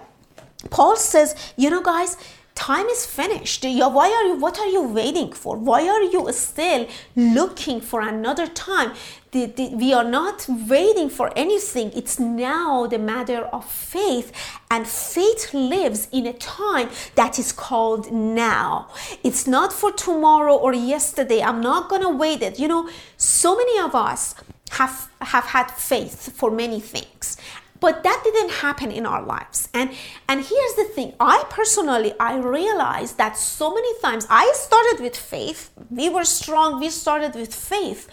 paul 0.70 0.96
says 0.96 1.34
you 1.56 1.70
know 1.70 1.82
guys 1.82 2.16
time 2.54 2.86
is 2.86 3.04
finished. 3.04 3.64
Why 3.64 4.10
are 4.10 4.24
you 4.24 4.36
what 4.36 4.58
are 4.58 4.68
you 4.68 4.82
waiting 4.82 5.32
for? 5.32 5.56
Why 5.56 5.88
are 5.88 6.02
you 6.02 6.28
still 6.32 6.86
looking 7.16 7.80
for 7.80 8.00
another 8.00 8.46
time? 8.46 8.92
The, 9.32 9.46
the, 9.46 9.74
we 9.74 9.92
are 9.92 10.04
not 10.04 10.46
waiting 10.48 11.10
for 11.10 11.32
anything. 11.34 11.90
It's 11.96 12.20
now 12.20 12.86
the 12.86 13.00
matter 13.00 13.46
of 13.46 13.64
faith. 13.68 14.30
And 14.70 14.86
faith 14.86 15.52
lives 15.52 16.06
in 16.12 16.26
a 16.26 16.32
time 16.32 16.88
that 17.16 17.38
is 17.38 17.50
called 17.50 18.12
now. 18.12 18.88
It's 19.24 19.48
not 19.48 19.72
for 19.72 19.90
tomorrow 19.90 20.54
or 20.54 20.72
yesterday. 20.72 21.42
I'm 21.42 21.60
not 21.60 21.88
gonna 21.88 22.10
wait 22.10 22.42
it. 22.42 22.60
You 22.60 22.68
know 22.68 22.88
so 23.16 23.56
many 23.56 23.80
of 23.80 23.94
us 23.96 24.36
have 24.78 25.08
have 25.20 25.44
had 25.56 25.70
faith 25.70 26.32
for 26.36 26.50
many 26.50 26.80
things. 26.80 27.36
But 27.80 28.02
that 28.02 28.20
didn't 28.24 28.52
happen 28.66 28.90
in 28.90 29.04
our 29.04 29.22
lives. 29.22 29.68
And 29.74 29.90
and 30.28 30.38
here's 30.44 30.74
the 30.74 30.88
thing. 30.94 31.12
I 31.20 31.44
personally 31.50 32.12
i 32.18 32.36
realized 32.36 33.18
that 33.18 33.36
so 33.36 33.74
many 33.74 33.92
times 34.00 34.26
i 34.30 34.46
started 34.54 35.02
with 35.02 35.16
faith. 35.16 35.70
We 35.90 36.08
were 36.08 36.24
strong. 36.24 36.80
We 36.80 36.90
started 36.90 37.34
with 37.34 37.52
faith. 37.54 38.08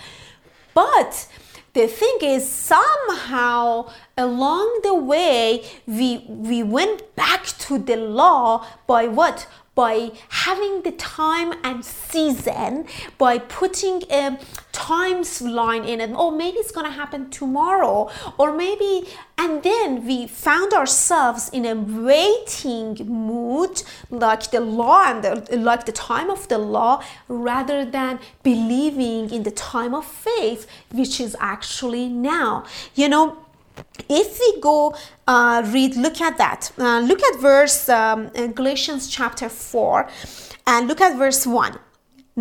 But 0.73 1.27
the 1.73 1.87
thing 1.87 2.17
is 2.21 2.49
somehow 2.49 3.89
along 4.17 4.81
the 4.83 4.93
way 4.93 5.63
we 5.87 6.25
we 6.27 6.63
went 6.63 7.15
back 7.15 7.45
to 7.65 7.77
the 7.77 7.95
law 7.95 8.65
by 8.87 9.07
what? 9.07 9.47
By 9.73 10.11
having 10.45 10.81
the 10.81 10.91
time 10.91 11.53
and 11.63 11.85
season, 11.85 12.87
by 13.17 13.37
putting 13.37 14.03
a 14.11 14.37
timeline 14.71 15.87
in 15.87 16.01
it. 16.01 16.11
Oh, 16.15 16.31
maybe 16.31 16.57
it's 16.57 16.71
going 16.71 16.85
to 16.85 16.91
happen 16.91 17.29
tomorrow, 17.29 18.09
or 18.37 18.55
maybe, 18.55 19.07
and 19.37 19.63
then 19.63 20.05
we 20.05 20.27
found 20.27 20.73
ourselves 20.73 21.49
in 21.49 21.65
a 21.65 21.75
waiting 21.75 22.95
mood, 23.07 23.83
like 24.09 24.51
the 24.51 24.59
law 24.59 25.03
and 25.05 25.23
the, 25.23 25.57
like 25.57 25.85
the 25.85 25.91
time 25.91 26.29
of 26.29 26.47
the 26.47 26.57
law, 26.57 27.03
rather 27.27 27.85
than 27.85 28.19
believing 28.43 29.29
in 29.31 29.43
the 29.43 29.51
time 29.51 29.93
of 29.93 30.05
faith, 30.05 30.67
which 30.91 31.19
is 31.19 31.35
actually 31.39 32.07
now. 32.07 32.65
You 32.95 33.09
know, 33.09 33.37
if 34.09 34.39
we 34.39 34.61
go 34.61 34.95
uh, 35.27 35.63
read 35.67 35.95
look 35.95 36.19
at 36.21 36.37
that 36.37 36.71
uh, 36.77 36.99
look 36.99 37.21
at 37.23 37.39
verse 37.39 37.87
um, 37.89 38.27
galatians 38.53 39.07
chapter 39.09 39.47
4 39.47 40.09
and 40.67 40.87
look 40.87 41.01
at 41.01 41.17
verse 41.17 41.47
1 41.47 41.79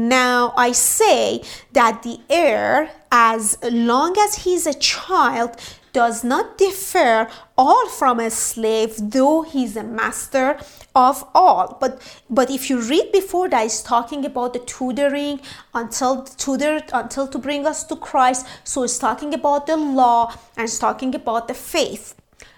now 0.08 0.52
i 0.56 0.72
say 0.72 1.42
that 1.72 2.02
the 2.02 2.18
heir 2.28 2.90
as 3.12 3.58
long 3.70 4.16
as 4.18 4.44
he's 4.44 4.66
a 4.66 4.74
child 4.74 5.56
does 5.92 6.22
not 6.22 6.56
differ 6.56 7.28
all 7.58 7.88
from 7.88 8.20
a 8.20 8.30
slave 8.30 8.94
though 8.98 9.42
he's 9.42 9.76
a 9.76 9.82
master 9.82 10.58
of 10.94 11.24
all. 11.34 11.76
But 11.80 12.00
but 12.28 12.50
if 12.50 12.70
you 12.70 12.80
read 12.80 13.12
before 13.12 13.48
that 13.48 13.64
it's 13.64 13.82
talking 13.82 14.24
about 14.24 14.52
the 14.52 14.60
tutoring 14.60 15.40
until 15.74 16.24
tutor 16.24 16.80
until 16.92 17.28
to 17.28 17.38
bring 17.38 17.66
us 17.66 17.84
to 17.84 17.96
christ 17.96 18.46
so 18.64 18.82
it's 18.82 18.98
talking 18.98 19.34
about 19.34 19.66
the 19.66 19.76
law 19.76 20.34
and 20.56 20.64
it's 20.64 20.78
talking 20.78 21.14
about 21.14 21.48
the 21.48 21.54
faith. 21.54 22.14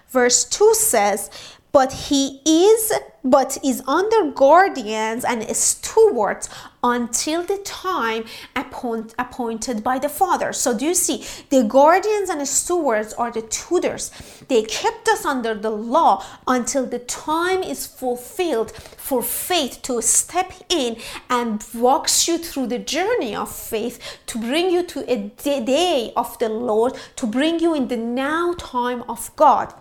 Verse 0.09 0.45
2 0.45 0.75
says 0.75 1.31
but 1.73 1.93
he 1.93 2.41
is 2.45 2.93
but 3.25 3.57
is 3.63 3.83
under 3.87 4.33
guardians 4.33 5.25
and 5.25 5.45
stewards 5.57 6.49
until 6.83 7.45
the 7.45 7.59
time 7.59 8.25
appoint, 8.57 9.15
appointed 9.17 9.85
by 9.85 9.97
the 9.97 10.09
father. 10.09 10.53
So 10.53 10.77
do 10.77 10.85
you 10.85 10.95
see? 10.95 11.25
The 11.51 11.63
guardians 11.63 12.29
and 12.31 12.47
stewards 12.49 13.13
are 13.15 13.31
the 13.31 13.43
tutors. 13.43 14.11
They 14.49 14.63
kept 14.63 15.09
us 15.09 15.25
under 15.25 15.55
the 15.55 15.71
law 15.71 16.25
until 16.49 16.85
the 16.85 16.99
time 16.99 17.63
is 17.63 17.87
fulfilled 17.87 18.73
for 18.73 19.23
faith 19.23 19.83
to 19.83 20.03
step 20.03 20.53
in 20.69 20.97
and 21.31 21.65
walks 21.75 22.27
you 22.27 22.39
through 22.39 22.67
the 22.67 22.81
journey 22.81 23.37
of 23.37 23.55
faith 23.55 24.19
to 24.27 24.39
bring 24.39 24.71
you 24.71 24.83
to 24.83 25.13
a 25.13 25.29
day 25.29 26.13
of 26.17 26.39
the 26.39 26.49
lord 26.49 26.95
to 27.17 27.27
bring 27.27 27.61
you 27.61 27.75
in 27.75 27.89
the 27.89 27.97
now 27.97 28.55
time 28.59 29.03
of 29.09 29.35
god 29.37 29.75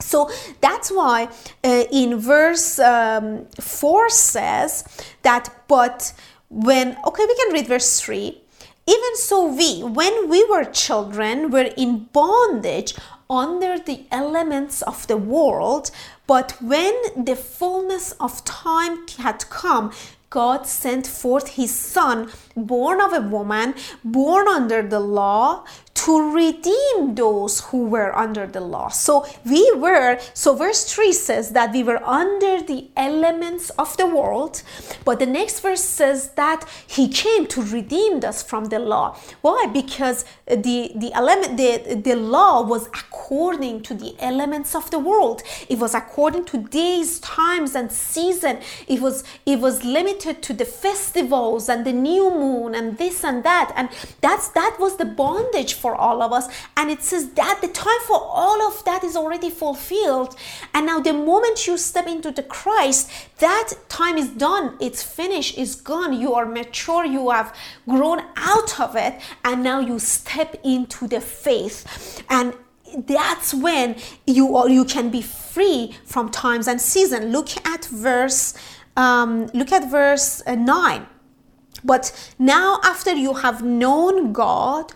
so 0.00 0.30
that's 0.60 0.90
why 0.90 1.28
uh, 1.62 1.84
in 1.90 2.18
verse 2.18 2.78
um, 2.78 3.46
4 3.60 4.08
says 4.10 4.84
that, 5.22 5.48
but 5.68 6.12
when, 6.48 6.96
okay, 7.06 7.24
we 7.26 7.36
can 7.36 7.52
read 7.52 7.66
verse 7.66 8.00
3. 8.00 8.40
Even 8.86 9.16
so, 9.16 9.46
we, 9.46 9.82
when 9.82 10.28
we 10.28 10.44
were 10.44 10.64
children, 10.64 11.50
were 11.50 11.70
in 11.76 12.04
bondage 12.12 12.94
under 13.30 13.78
the 13.78 14.04
elements 14.10 14.82
of 14.82 15.06
the 15.06 15.16
world. 15.16 15.90
But 16.26 16.52
when 16.60 16.94
the 17.16 17.36
fullness 17.36 18.12
of 18.20 18.44
time 18.44 19.06
had 19.18 19.48
come, 19.48 19.92
God 20.28 20.66
sent 20.66 21.06
forth 21.06 21.50
his 21.50 21.74
son, 21.74 22.30
born 22.56 23.00
of 23.00 23.12
a 23.12 23.20
woman, 23.20 23.74
born 24.04 24.48
under 24.48 24.82
the 24.82 25.00
law, 25.00 25.64
to 25.94 26.34
redeem 26.34 27.14
those 27.14 27.60
who 27.66 27.86
were 27.86 28.14
under 28.16 28.46
the 28.46 28.60
law. 28.60 28.88
So 28.88 29.26
we 29.46 29.72
were, 29.76 30.18
so 30.34 30.56
verse 30.56 30.92
3 30.92 31.12
says 31.12 31.50
that 31.50 31.72
we 31.72 31.82
were 31.82 32.02
under 32.02 32.60
the 32.60 32.88
elements 32.96 33.70
of 33.70 33.96
the 33.96 34.06
world, 34.06 34.62
but 35.04 35.20
the 35.20 35.26
next 35.26 35.60
verse 35.60 35.82
says 35.82 36.30
that 36.30 36.68
he 36.86 37.08
came 37.08 37.46
to 37.46 37.62
redeem 37.62 38.24
us 38.24 38.42
from 38.42 38.66
the 38.66 38.78
law. 38.78 39.16
Why? 39.40 39.66
Because 39.72 40.24
the, 40.46 40.90
the 40.96 41.12
element, 41.14 41.56
the, 41.56 42.00
the 42.02 42.16
law 42.16 42.62
was 42.62 42.88
according 42.88 43.82
to 43.82 43.94
the 43.94 44.16
elements 44.18 44.74
of 44.74 44.90
the 44.90 44.98
world. 44.98 45.42
It 45.68 45.78
was 45.78 45.94
according 45.94 46.44
to 46.46 46.58
days, 46.58 47.20
times, 47.20 47.74
and 47.74 47.90
season. 47.90 48.58
It 48.88 49.00
was, 49.00 49.22
it 49.46 49.60
was 49.60 49.84
limited 49.84 50.42
to 50.42 50.52
the 50.52 50.64
festivals 50.64 51.68
and 51.68 51.86
the 51.86 51.92
new 51.92 52.30
moon 52.30 52.74
and 52.74 52.98
this 52.98 53.24
and 53.24 53.44
that. 53.44 53.72
And 53.76 53.88
that's, 54.20 54.48
that 54.48 54.76
was 54.80 54.96
the 54.96 55.04
bondage 55.04 55.74
for 55.84 55.94
all 55.94 56.22
of 56.22 56.32
us. 56.32 56.46
And 56.78 56.90
it 56.90 57.02
says 57.02 57.24
that 57.32 57.58
the 57.60 57.68
time 57.68 58.02
for 58.06 58.18
all 58.18 58.58
of 58.68 58.82
that 58.86 59.04
is 59.04 59.16
already 59.16 59.50
fulfilled. 59.50 60.34
And 60.72 60.86
now, 60.86 60.98
the 60.98 61.12
moment 61.12 61.66
you 61.66 61.76
step 61.76 62.06
into 62.06 62.30
the 62.30 62.42
Christ, 62.42 63.10
that 63.46 63.68
time 63.90 64.16
is 64.16 64.30
done. 64.30 64.78
It's 64.80 65.02
finished. 65.02 65.58
It's 65.58 65.74
gone. 65.74 66.18
You 66.18 66.32
are 66.32 66.46
mature. 66.46 67.04
You 67.04 67.28
have 67.28 67.54
grown 67.86 68.20
out 68.52 68.80
of 68.80 68.96
it. 68.96 69.20
And 69.44 69.62
now 69.62 69.80
you 69.80 69.98
step 69.98 70.50
into 70.64 71.06
the 71.06 71.20
faith. 71.20 72.24
And 72.30 72.54
that's 73.06 73.52
when 73.52 73.96
you 74.26 74.56
are, 74.56 74.70
you 74.70 74.86
can 74.86 75.10
be 75.10 75.20
free 75.20 75.94
from 76.06 76.30
times 76.30 76.66
and 76.66 76.80
season. 76.80 77.30
Look 77.30 77.50
at 77.66 77.84
verse 77.84 78.54
um, 78.96 79.48
look 79.52 79.72
at 79.72 79.90
verse 79.90 80.40
uh, 80.46 80.54
9 80.54 81.06
but 81.84 82.32
now, 82.38 82.80
after 82.82 83.12
you 83.12 83.34
have 83.34 83.62
known 83.62 84.32
God, 84.32 84.94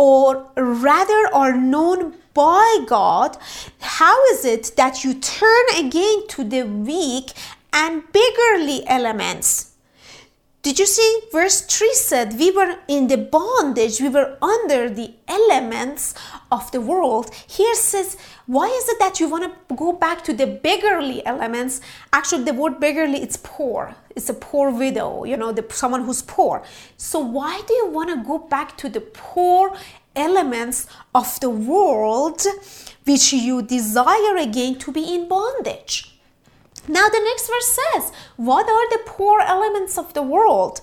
or 0.00 0.46
rather 0.56 1.28
are 1.34 1.54
known 1.54 2.14
by 2.32 2.78
God, 2.86 3.36
how 3.80 4.16
is 4.32 4.46
it 4.46 4.72
that 4.76 5.04
you 5.04 5.12
turn 5.12 5.66
again 5.76 6.26
to 6.28 6.42
the 6.42 6.62
weak 6.62 7.32
and 7.74 8.02
beggarly 8.10 8.82
elements? 8.86 9.69
Did 10.62 10.78
you 10.78 10.84
see? 10.84 11.22
Verse 11.32 11.62
3 11.62 11.94
said, 11.94 12.38
We 12.38 12.50
were 12.50 12.76
in 12.86 13.08
the 13.08 13.16
bondage, 13.16 13.98
we 13.98 14.10
were 14.10 14.36
under 14.42 14.90
the 14.90 15.14
elements 15.26 16.14
of 16.52 16.70
the 16.70 16.82
world. 16.82 17.34
Here 17.46 17.74
says, 17.74 18.18
Why 18.44 18.66
is 18.66 18.86
it 18.90 18.98
that 18.98 19.20
you 19.20 19.28
want 19.30 19.44
to 19.44 19.74
go 19.74 19.94
back 19.94 20.22
to 20.24 20.34
the 20.34 20.46
beggarly 20.46 21.24
elements? 21.24 21.80
Actually, 22.12 22.44
the 22.44 22.52
word 22.52 22.78
beggarly, 22.78 23.22
it's 23.22 23.38
poor. 23.42 23.94
It's 24.14 24.28
a 24.28 24.34
poor 24.34 24.70
widow, 24.70 25.24
you 25.24 25.38
know, 25.38 25.50
the, 25.50 25.64
someone 25.70 26.04
who's 26.04 26.20
poor. 26.20 26.62
So, 26.98 27.20
why 27.20 27.62
do 27.66 27.72
you 27.72 27.86
want 27.86 28.10
to 28.10 28.22
go 28.22 28.36
back 28.36 28.76
to 28.78 28.90
the 28.90 29.00
poor 29.00 29.74
elements 30.14 30.86
of 31.14 31.40
the 31.40 31.48
world 31.48 32.42
which 33.04 33.32
you 33.32 33.62
desire 33.62 34.36
again 34.36 34.78
to 34.80 34.92
be 34.92 35.14
in 35.14 35.26
bondage? 35.26 36.09
Now, 36.90 37.08
the 37.08 37.20
next 37.20 37.46
verse 37.46 37.78
says, 37.80 38.12
What 38.36 38.68
are 38.68 38.90
the 38.90 39.02
poor 39.06 39.40
elements 39.40 39.96
of 39.96 40.12
the 40.12 40.22
world? 40.22 40.80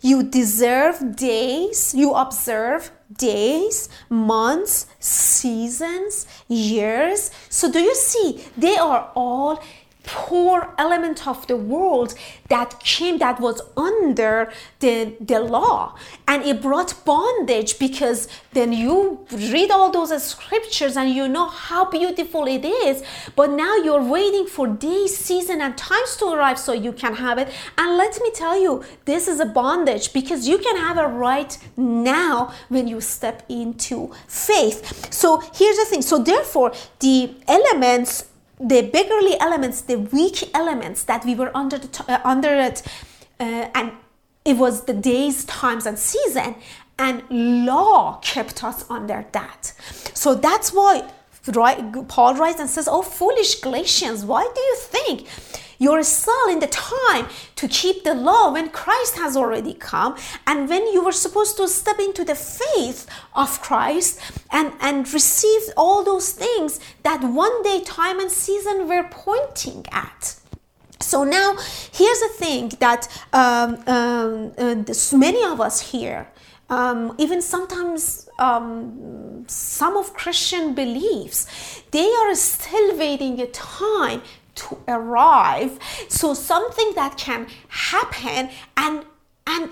You 0.00 0.22
deserve 0.22 1.16
days, 1.16 1.92
you 1.92 2.14
observe 2.14 2.92
days, 3.12 3.88
months, 4.08 4.86
seasons, 5.00 6.26
years. 6.46 7.32
So, 7.48 7.72
do 7.72 7.80
you 7.80 7.96
see? 7.96 8.44
They 8.56 8.76
are 8.76 9.10
all 9.16 9.60
core 10.08 10.74
element 10.78 11.26
of 11.26 11.46
the 11.46 11.56
world 11.56 12.14
that 12.48 12.80
came 12.80 13.18
that 13.18 13.40
was 13.40 13.60
under 13.76 14.50
the, 14.80 15.14
the 15.20 15.40
law. 15.40 15.94
And 16.26 16.42
it 16.44 16.62
brought 16.62 17.04
bondage 17.04 17.78
because 17.78 18.28
then 18.52 18.72
you 18.72 19.26
read 19.30 19.70
all 19.70 19.90
those 19.90 20.22
scriptures 20.22 20.96
and 20.96 21.10
you 21.10 21.28
know 21.28 21.48
how 21.48 21.90
beautiful 21.90 22.46
it 22.46 22.64
is. 22.64 23.02
But 23.36 23.50
now 23.50 23.76
you're 23.76 24.02
waiting 24.02 24.46
for 24.46 24.66
days 24.66 25.16
season 25.16 25.60
and 25.60 25.76
times 25.76 26.16
to 26.16 26.26
arrive 26.26 26.58
so 26.58 26.72
you 26.72 26.92
can 26.92 27.14
have 27.16 27.38
it. 27.38 27.48
And 27.76 27.96
let 27.96 28.20
me 28.22 28.30
tell 28.30 28.60
you 28.60 28.84
this 29.04 29.28
is 29.28 29.40
a 29.40 29.46
bondage 29.46 30.12
because 30.12 30.48
you 30.48 30.58
can 30.58 30.76
have 30.76 30.96
it 30.96 31.02
right 31.02 31.56
now 31.76 32.52
when 32.68 32.88
you 32.88 33.00
step 33.00 33.44
into 33.48 34.12
faith. 34.26 35.12
So 35.12 35.38
here's 35.54 35.76
the 35.76 35.84
thing. 35.84 36.02
So 36.02 36.18
therefore 36.18 36.72
the 37.00 37.34
elements 37.46 38.24
the 38.60 38.82
beggarly 38.82 39.38
elements, 39.40 39.80
the 39.82 39.98
weak 39.98 40.50
elements 40.54 41.04
that 41.04 41.24
we 41.24 41.34
were 41.34 41.50
under 41.56 41.78
the, 41.78 42.04
uh, 42.08 42.20
under 42.24 42.54
it, 42.54 42.82
uh, 43.40 43.68
and 43.74 43.92
it 44.44 44.56
was 44.56 44.84
the 44.84 44.94
days, 44.94 45.44
times, 45.44 45.86
and 45.86 45.98
season, 45.98 46.56
and 46.98 47.22
law 47.30 48.18
kept 48.22 48.64
us 48.64 48.84
under 48.90 49.26
that. 49.32 49.72
So 50.14 50.34
that's 50.34 50.72
why 50.72 51.08
Paul 52.08 52.34
writes 52.34 52.60
and 52.60 52.68
says, 52.68 52.88
"Oh, 52.88 53.02
foolish 53.02 53.60
Galatians, 53.60 54.24
why 54.24 54.50
do 54.54 54.60
you 54.60 54.76
think?" 54.76 55.26
You're 55.78 56.02
still 56.02 56.48
in 56.48 56.58
the 56.58 56.66
time 56.66 57.28
to 57.56 57.68
keep 57.68 58.02
the 58.02 58.14
law 58.14 58.52
when 58.52 58.70
Christ 58.70 59.16
has 59.16 59.36
already 59.36 59.74
come 59.74 60.16
and 60.46 60.68
when 60.68 60.86
you 60.92 61.04
were 61.04 61.12
supposed 61.12 61.56
to 61.58 61.68
step 61.68 62.00
into 62.00 62.24
the 62.24 62.34
faith 62.34 63.06
of 63.34 63.62
Christ 63.62 64.20
and, 64.50 64.72
and 64.80 65.10
receive 65.12 65.62
all 65.76 66.02
those 66.02 66.32
things 66.32 66.80
that 67.04 67.22
one 67.22 67.62
day 67.62 67.80
time 67.84 68.18
and 68.18 68.30
season 68.30 68.88
were 68.88 69.08
pointing 69.08 69.86
at. 69.92 70.34
So 71.00 71.22
now, 71.22 71.56
here's 71.92 72.20
the 72.20 72.32
thing 72.36 72.72
that 72.80 73.06
um, 73.32 73.76
um, 73.86 74.52
uh, 74.58 74.74
this, 74.74 75.12
many 75.12 75.44
of 75.44 75.60
us 75.60 75.92
here, 75.92 76.26
um, 76.68 77.14
even 77.18 77.40
sometimes 77.40 78.28
um, 78.38 79.44
some 79.46 79.96
of 79.96 80.12
Christian 80.14 80.74
beliefs, 80.74 81.46
they 81.92 82.12
are 82.12 82.34
still 82.34 82.98
waiting 82.98 83.40
a 83.40 83.46
time 83.46 84.22
to 84.58 84.78
arrive. 84.88 85.78
So 86.08 86.34
something 86.34 86.92
that 86.94 87.16
can 87.16 87.46
happen 87.68 88.50
and 88.76 89.04
and 89.46 89.70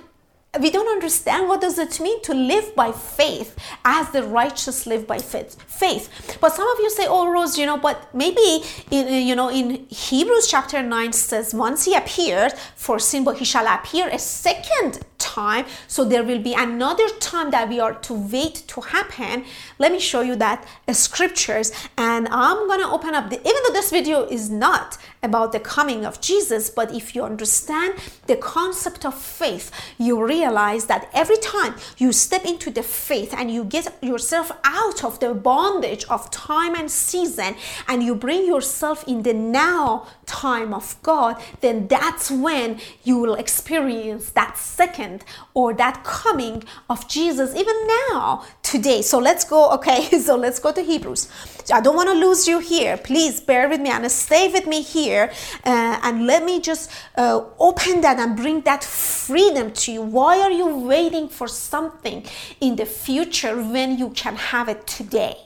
we 0.60 0.70
don't 0.70 0.88
understand 0.88 1.48
what 1.48 1.60
does 1.60 1.78
it 1.78 2.00
mean 2.00 2.22
to 2.22 2.32
live 2.32 2.74
by 2.74 2.90
faith 2.92 3.56
as 3.84 4.10
the 4.10 4.22
righteous 4.22 4.86
live 4.86 5.06
by 5.06 5.18
faith 5.18 5.60
faith 5.66 6.38
but 6.40 6.54
some 6.54 6.66
of 6.68 6.78
you 6.78 6.88
say 6.90 7.06
oh 7.06 7.30
rose 7.30 7.58
you 7.58 7.66
know 7.66 7.76
but 7.76 8.14
maybe 8.14 8.64
in 8.90 9.26
you 9.26 9.36
know 9.36 9.50
in 9.50 9.86
hebrews 9.88 10.46
chapter 10.46 10.82
9 10.82 11.12
says 11.12 11.52
once 11.52 11.84
he 11.84 11.94
appeared 11.94 12.52
for 12.74 12.98
sin 12.98 13.24
but 13.24 13.36
he 13.36 13.44
shall 13.44 13.66
appear 13.66 14.08
a 14.08 14.18
second 14.18 15.00
time. 15.18 15.66
So 15.88 16.04
there 16.04 16.22
will 16.22 16.42
be 16.42 16.54
another 16.54 17.08
time 17.20 17.50
that 17.50 17.68
we 17.68 17.80
are 17.80 17.94
to 17.94 18.14
wait 18.14 18.64
to 18.68 18.80
happen. 18.80 19.44
Let 19.78 19.92
me 19.92 20.00
show 20.00 20.20
you 20.20 20.36
that 20.36 20.66
uh, 20.86 20.92
scriptures. 20.92 21.72
And 21.96 22.28
i'm 22.30 22.68
gonna 22.68 22.90
open 22.92 23.14
up 23.14 23.30
the 23.30 23.38
even 23.40 23.62
though 23.66 23.72
this 23.72 23.90
video 23.90 24.26
is 24.26 24.50
not 24.50 24.98
about 25.22 25.52
the 25.52 25.60
coming 25.60 26.04
of 26.04 26.20
jesus 26.20 26.70
but 26.70 26.92
if 26.92 27.14
you 27.14 27.22
understand 27.24 27.94
the 28.26 28.36
concept 28.36 29.04
of 29.04 29.14
faith 29.14 29.70
you 29.98 30.24
realize 30.24 30.86
that 30.86 31.08
every 31.12 31.38
time 31.38 31.74
you 31.96 32.12
step 32.12 32.44
into 32.44 32.70
the 32.70 32.82
faith 32.82 33.34
and 33.36 33.50
you 33.50 33.64
get 33.64 33.86
yourself 34.02 34.52
out 34.64 35.02
of 35.02 35.18
the 35.20 35.32
bondage 35.34 36.04
of 36.08 36.30
time 36.30 36.74
and 36.74 36.90
season 36.90 37.54
and 37.88 38.02
you 38.02 38.14
bring 38.14 38.46
yourself 38.46 39.06
in 39.08 39.22
the 39.22 39.32
now 39.32 40.06
time 40.26 40.74
of 40.74 40.96
god 41.02 41.40
then 41.60 41.86
that's 41.88 42.30
when 42.30 42.80
you 43.04 43.18
will 43.18 43.34
experience 43.34 44.30
that 44.30 44.58
second 44.58 45.24
or 45.54 45.72
that 45.74 46.04
coming 46.04 46.62
of 46.90 47.08
Jesus 47.08 47.54
even 47.54 47.76
now, 48.10 48.44
today. 48.62 49.02
So 49.02 49.18
let's 49.18 49.44
go, 49.44 49.70
okay, 49.76 50.02
so 50.20 50.36
let's 50.36 50.58
go 50.58 50.72
to 50.72 50.82
Hebrews. 50.82 51.28
I 51.72 51.80
don't 51.80 51.96
want 51.96 52.08
to 52.08 52.14
lose 52.14 52.46
you 52.46 52.58
here. 52.60 52.96
Please 52.96 53.40
bear 53.40 53.68
with 53.68 53.80
me 53.80 53.90
and 53.90 54.10
stay 54.10 54.48
with 54.52 54.66
me 54.66 54.82
here 54.82 55.32
uh, 55.64 56.00
and 56.02 56.26
let 56.26 56.44
me 56.44 56.60
just 56.60 56.90
uh, 57.16 57.44
open 57.58 58.02
that 58.02 58.18
and 58.18 58.36
bring 58.36 58.60
that 58.62 58.84
freedom 58.84 59.72
to 59.72 59.92
you. 59.92 60.02
Why 60.02 60.40
are 60.40 60.50
you 60.50 60.68
waiting 60.76 61.28
for 61.28 61.48
something 61.48 62.24
in 62.60 62.76
the 62.76 62.86
future 62.86 63.56
when 63.56 63.98
you 63.98 64.10
can 64.10 64.36
have 64.36 64.68
it 64.68 64.86
today? 64.86 65.36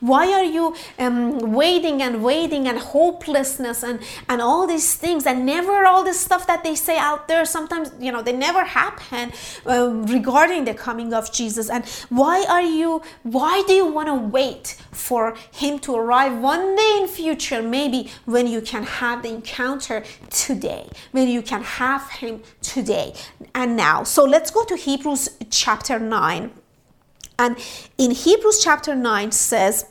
Why 0.00 0.32
are 0.32 0.44
you 0.44 0.74
um, 0.98 1.52
waiting 1.52 2.02
and 2.02 2.22
waiting 2.22 2.68
and 2.68 2.78
hopelessness 2.78 3.82
and, 3.82 4.00
and 4.28 4.40
all 4.40 4.66
these 4.66 4.94
things 4.94 5.26
and 5.26 5.44
never 5.44 5.84
all 5.86 6.04
this 6.04 6.20
stuff 6.20 6.46
that 6.46 6.62
they 6.64 6.74
say 6.74 6.98
out 6.98 7.28
there? 7.28 7.44
Sometimes, 7.44 7.90
you 7.98 8.12
know, 8.12 8.22
they 8.22 8.32
never 8.32 8.64
happen 8.64 9.32
um, 9.66 10.06
regarding 10.06 10.64
the 10.64 10.74
coming 10.74 11.12
of 11.12 11.32
Jesus. 11.32 11.70
And 11.70 11.84
why 12.08 12.44
are 12.48 12.62
you, 12.62 13.02
why 13.22 13.62
do 13.66 13.72
you 13.72 13.86
want 13.86 14.08
to 14.08 14.14
wait 14.14 14.76
for 14.92 15.36
him 15.52 15.78
to 15.80 15.94
arrive 15.94 16.38
one 16.40 16.76
day 16.76 16.98
in 17.02 17.08
future, 17.08 17.62
maybe 17.62 18.10
when 18.24 18.46
you 18.46 18.60
can 18.60 18.82
have 18.84 19.22
the 19.22 19.28
encounter 19.28 20.04
today, 20.30 20.88
when 21.12 21.28
you 21.28 21.42
can 21.42 21.62
have 21.62 22.10
him 22.10 22.42
today 22.62 23.14
and 23.54 23.76
now? 23.76 24.04
So 24.04 24.24
let's 24.24 24.50
go 24.50 24.64
to 24.64 24.76
Hebrews 24.76 25.28
chapter 25.50 25.98
9 25.98 26.50
and 27.38 27.56
in 27.96 28.10
Hebrews 28.10 28.60
chapter 28.62 28.94
9 28.94 29.32
says, 29.32 29.86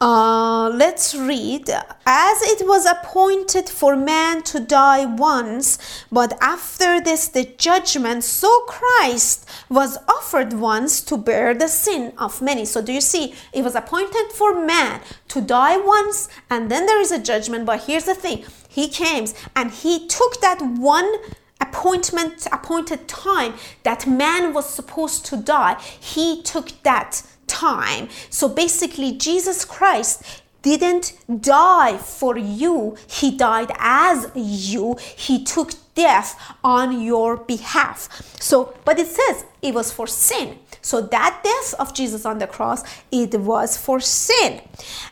uh, 0.00 0.70
let's 0.70 1.14
read. 1.14 1.68
As 2.06 2.42
it 2.42 2.66
was 2.66 2.86
appointed 2.86 3.68
for 3.68 3.96
man 3.96 4.42
to 4.44 4.60
die 4.60 5.06
once, 5.06 5.78
but 6.10 6.36
after 6.40 7.00
this 7.00 7.28
the 7.28 7.44
judgment, 7.58 8.24
so 8.24 8.60
Christ 8.68 9.48
was 9.68 9.98
offered 10.08 10.52
once 10.52 11.00
to 11.02 11.16
bear 11.16 11.54
the 11.54 11.68
sin 11.68 12.12
of 12.18 12.40
many. 12.40 12.64
So, 12.64 12.80
do 12.80 12.92
you 12.92 13.00
see? 13.00 13.34
It 13.52 13.62
was 13.62 13.74
appointed 13.74 14.32
for 14.32 14.54
man 14.54 15.00
to 15.28 15.40
die 15.40 15.76
once, 15.76 16.28
and 16.48 16.70
then 16.70 16.86
there 16.86 17.00
is 17.00 17.12
a 17.12 17.18
judgment. 17.18 17.66
But 17.66 17.84
here's 17.84 18.04
the 18.04 18.14
thing 18.14 18.44
He 18.68 18.88
came 18.88 19.26
and 19.56 19.70
He 19.70 20.06
took 20.06 20.40
that 20.40 20.60
one 20.62 21.12
appointment 21.60 22.46
appointed 22.52 23.08
time 23.08 23.54
that 23.82 24.06
man 24.06 24.52
was 24.52 24.68
supposed 24.68 25.26
to 25.26 25.36
die 25.36 25.76
he 26.00 26.42
took 26.42 26.70
that 26.82 27.22
time. 27.46 28.08
So 28.30 28.48
basically 28.48 29.12
jesus 29.12 29.64
christ 29.64 30.42
didn't 30.62 31.14
die 31.40 31.96
for 31.98 32.36
you. 32.36 32.96
He 33.06 33.36
died 33.36 33.70
as 33.78 34.30
you. 34.34 34.96
He 35.16 35.44
took 35.44 35.70
death 35.94 36.38
on 36.64 37.00
your 37.00 37.36
behalf. 37.36 38.08
So 38.40 38.74
but 38.84 38.98
it 38.98 39.06
says 39.06 39.44
it 39.62 39.74
was 39.74 39.92
for 39.92 40.06
sin. 40.06 40.58
So 40.82 41.00
that 41.00 41.40
death 41.42 41.74
of 41.78 41.94
jesus 41.94 42.24
on 42.24 42.38
the 42.38 42.46
cross 42.46 42.82
it 43.10 43.38
was 43.40 43.76
for 43.76 44.00
sin. 44.00 44.60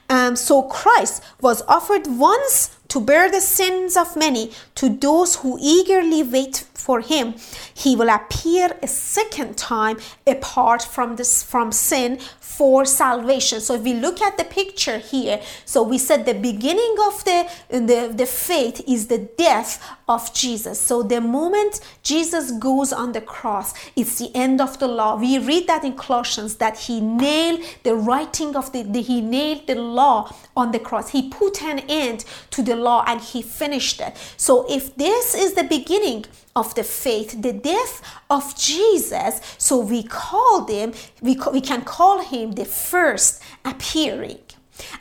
Um, 0.08 0.36
so 0.36 0.62
christ 0.62 1.22
was 1.40 1.62
offered 1.62 2.06
once 2.06 2.75
to 2.88 3.00
bear 3.00 3.30
the 3.30 3.40
sins 3.40 3.96
of 3.96 4.16
many 4.16 4.52
to 4.76 4.88
those 4.88 5.36
who 5.36 5.58
eagerly 5.60 6.22
wait 6.22 6.64
for 6.86 7.00
him. 7.00 7.34
He 7.74 7.96
will 7.96 8.08
appear 8.08 8.76
a 8.82 8.86
second 8.86 9.56
time 9.56 9.98
apart 10.26 10.82
from 10.82 11.16
this 11.16 11.42
from 11.42 11.72
sin 11.72 12.18
for 12.40 12.84
salvation. 12.84 13.60
So 13.60 13.74
if 13.74 13.82
we 13.82 13.92
look 13.92 14.22
at 14.22 14.38
the 14.38 14.44
picture 14.44 14.98
here 14.98 15.40
so 15.64 15.82
we 15.82 15.98
said 15.98 16.24
the 16.24 16.34
beginning 16.34 16.94
of 17.08 17.24
the 17.24 17.50
the, 17.68 18.12
the 18.14 18.26
faith 18.26 18.82
is 18.86 19.08
the 19.08 19.18
death 19.18 19.82
of 20.08 20.32
jesus. 20.32 20.80
So 20.80 21.02
the 21.02 21.20
moment 21.20 21.80
jesus 22.02 22.52
goes 22.52 22.92
on 22.92 23.12
the 23.12 23.20
cross 23.20 23.74
it's 23.96 24.18
the 24.18 24.30
end 24.34 24.60
of 24.60 24.78
the 24.78 24.86
law. 24.86 25.16
We 25.16 25.38
read 25.38 25.66
that 25.66 25.82
in 25.82 25.94
colossians 25.96 26.56
that 26.56 26.78
he 26.78 27.00
nailed 27.00 27.62
the 27.82 27.96
writing 27.96 28.54
of 28.54 28.72
the, 28.72 28.82
the 28.82 29.02
he 29.02 29.20
nailed 29.20 29.66
the 29.66 29.74
law 29.74 30.32
on 30.56 30.70
the 30.70 30.78
cross. 30.78 31.10
He 31.10 31.28
put 31.28 31.62
an 31.62 31.80
end 31.88 32.24
to 32.50 32.62
the 32.62 32.75
law 32.82 33.04
and 33.06 33.20
he 33.20 33.42
finished 33.42 34.00
it. 34.00 34.16
So 34.36 34.66
if 34.68 34.94
this 34.96 35.34
is 35.34 35.54
the 35.54 35.64
beginning 35.64 36.24
of 36.54 36.74
the 36.74 36.84
faith, 36.84 37.42
the 37.42 37.52
death 37.52 38.02
of 38.30 38.56
Jesus, 38.56 39.40
so 39.58 39.78
we 39.78 40.02
call 40.02 40.64
them, 40.64 40.92
we, 41.20 41.38
we 41.52 41.60
can 41.60 41.82
call 41.82 42.22
him 42.22 42.52
the 42.52 42.64
first 42.64 43.42
appearing. 43.64 44.45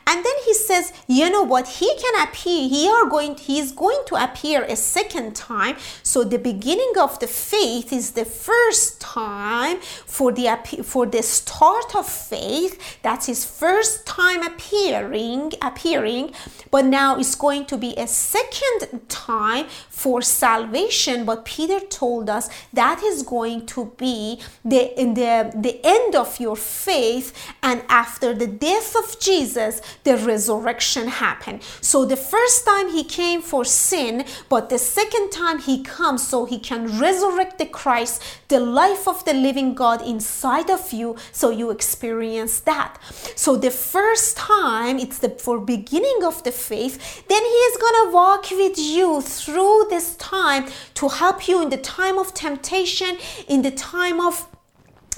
And 0.06 0.24
then 0.24 0.34
he 0.44 0.54
says, 0.54 0.92
you 1.06 1.30
know 1.30 1.42
what? 1.42 1.68
He 1.68 1.90
can 1.96 2.26
appear. 2.26 2.68
He 2.68 2.88
are 2.88 3.06
going. 3.06 3.36
Is 3.48 3.72
going 3.72 4.02
to 4.06 4.16
appear 4.22 4.64
a 4.64 4.76
second 4.76 5.34
time. 5.34 5.76
So 6.02 6.24
the 6.24 6.38
beginning 6.38 6.92
of 7.00 7.18
the 7.18 7.26
faith 7.26 7.92
is 7.92 8.12
the 8.12 8.24
first 8.24 9.00
time 9.00 9.78
for 9.80 10.32
the 10.32 10.48
for 10.84 11.06
the 11.06 11.22
start 11.22 11.94
of 11.94 12.06
faith. 12.06 13.00
That's 13.02 13.26
his 13.26 13.44
first 13.44 14.06
time 14.06 14.42
appearing. 14.42 15.52
Appearing, 15.62 16.32
but 16.70 16.84
now 16.84 17.18
it's 17.18 17.34
going 17.34 17.66
to 17.66 17.76
be 17.78 17.94
a 17.96 18.06
second 18.06 19.08
time 19.08 19.66
for 20.06 20.22
salvation. 20.22 21.24
But 21.24 21.44
Peter 21.44 21.80
told 21.80 22.30
us 22.30 22.48
that 22.72 23.02
is 23.02 23.24
going 23.24 23.66
to 23.74 23.80
be 24.04 24.40
the 24.64 24.82
the 25.18 25.32
the 25.66 25.80
end 25.96 26.14
of 26.14 26.38
your 26.38 26.58
faith, 26.86 27.28
and 27.60 27.82
after 27.88 28.28
the 28.42 28.50
death 28.68 28.94
of 29.02 29.06
Jesus 29.18 29.74
the 30.04 30.16
resurrection 30.30 31.08
happened. 31.08 31.58
So 31.80 31.98
the 32.04 32.22
first 32.34 32.58
time 32.70 32.88
he 32.96 33.02
came 33.20 33.40
for 33.42 33.64
sin, 33.64 34.24
but 34.48 34.68
the 34.68 34.78
second 34.78 35.26
time 35.42 35.58
he 35.58 35.76
comes 35.82 36.22
so 36.30 36.38
he 36.44 36.60
can 36.70 36.82
resurrect 37.04 37.58
the 37.58 37.66
Christ, 37.80 38.22
the 38.46 38.60
life 38.60 39.08
of 39.08 39.24
the 39.24 39.34
living 39.46 39.74
God 39.74 40.00
inside 40.14 40.70
of 40.70 40.92
you, 40.92 41.16
so 41.32 41.46
you 41.50 41.66
experience 41.78 42.54
that. 42.60 42.92
So 43.34 43.50
the 43.56 43.74
first 43.94 44.36
time, 44.36 45.00
it's 45.04 45.18
the 45.18 45.30
for 45.46 45.58
beginning 45.58 46.20
of 46.30 46.36
the 46.46 46.52
faith, 46.52 46.94
then 47.32 47.42
he 47.54 47.60
is 47.70 47.76
gonna 47.84 48.06
walk 48.20 48.44
with 48.52 48.78
you 48.78 49.08
through 49.20 49.95
this 49.96 50.14
time 50.16 50.64
to 50.94 51.08
help 51.08 51.48
you 51.48 51.62
in 51.62 51.70
the 51.70 51.82
time 51.98 52.18
of 52.18 52.34
temptation, 52.34 53.12
in 53.48 53.62
the 53.62 53.70
time 53.70 54.20
of 54.20 54.34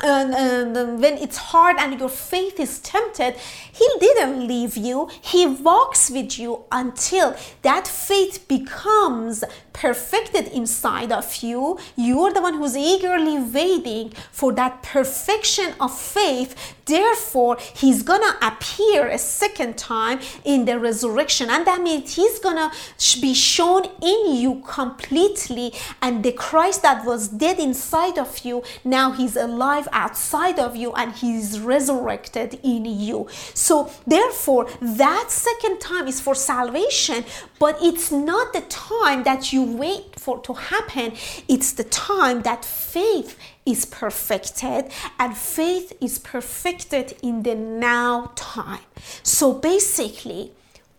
uh, 0.00 0.06
uh, 0.06 0.34
and, 0.38 0.76
and, 0.76 1.02
when 1.02 1.14
it's 1.18 1.38
hard 1.52 1.76
and 1.76 1.98
your 1.98 2.08
faith 2.08 2.60
is 2.60 2.78
tempted, 2.78 3.34
He 3.72 3.88
didn't 3.98 4.46
leave 4.46 4.76
you. 4.76 5.10
He 5.20 5.44
walks 5.44 6.08
with 6.08 6.38
you 6.38 6.64
until 6.70 7.34
that 7.62 7.88
faith 7.88 8.46
becomes 8.46 9.42
perfected 9.72 10.46
inside 10.60 11.10
of 11.10 11.42
you. 11.42 11.78
You're 11.96 12.32
the 12.32 12.40
one 12.40 12.54
who's 12.54 12.76
eagerly 12.76 13.38
waiting 13.40 14.12
for 14.30 14.52
that 14.52 14.84
perfection 14.84 15.74
of 15.80 15.92
faith. 15.98 16.76
Therefore, 16.88 17.58
He's 17.74 18.02
gonna 18.02 18.36
appear 18.42 19.08
a 19.08 19.18
second 19.18 19.76
time 19.78 20.20
in 20.44 20.64
the 20.64 20.78
resurrection, 20.78 21.50
and 21.50 21.66
that 21.66 21.80
means 21.80 22.14
He's 22.14 22.38
gonna 22.38 22.72
be 23.20 23.34
shown 23.34 23.84
in 24.02 24.34
you 24.36 24.62
completely. 24.66 25.74
And 26.02 26.24
the 26.24 26.32
Christ 26.32 26.82
that 26.82 27.04
was 27.04 27.28
dead 27.28 27.58
inside 27.58 28.18
of 28.18 28.38
you, 28.44 28.62
now 28.84 29.12
He's 29.12 29.36
alive 29.36 29.88
outside 29.92 30.58
of 30.58 30.76
you 30.76 30.92
and 30.92 31.12
he's 31.12 31.60
resurrected 31.60 32.58
in 32.62 32.84
you. 32.84 33.28
So, 33.54 33.90
therefore, 34.06 34.68
that 34.80 35.26
second 35.30 35.80
time 35.80 36.06
is 36.08 36.20
for 36.20 36.34
salvation, 36.34 37.24
but 37.58 37.78
it's 37.80 38.10
not 38.10 38.52
the 38.52 38.62
time 38.62 39.24
that 39.24 39.52
you 39.52 39.62
wait 39.62 40.18
for 40.18 40.38
to 40.40 40.52
happen, 40.54 41.12
it's 41.48 41.72
the 41.72 41.84
time 41.84 42.42
that 42.42 42.64
faith 42.64 43.38
is 43.68 43.84
perfected 43.84 44.90
and 45.18 45.36
faith 45.36 45.92
is 46.00 46.18
perfected 46.18 47.16
in 47.22 47.42
the 47.42 47.54
now 47.54 48.32
time. 48.34 48.86
So, 49.22 49.52
basically, 49.52 50.52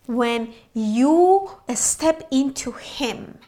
when 0.06 0.54
you 0.72 1.50
step 1.74 2.26
into 2.30 2.72
Him, 2.72 3.38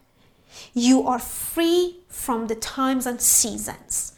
you 0.74 1.06
are 1.06 1.18
free 1.18 2.00
from 2.08 2.48
the 2.48 2.54
times 2.54 3.06
and 3.06 3.20
seasons 3.20 4.12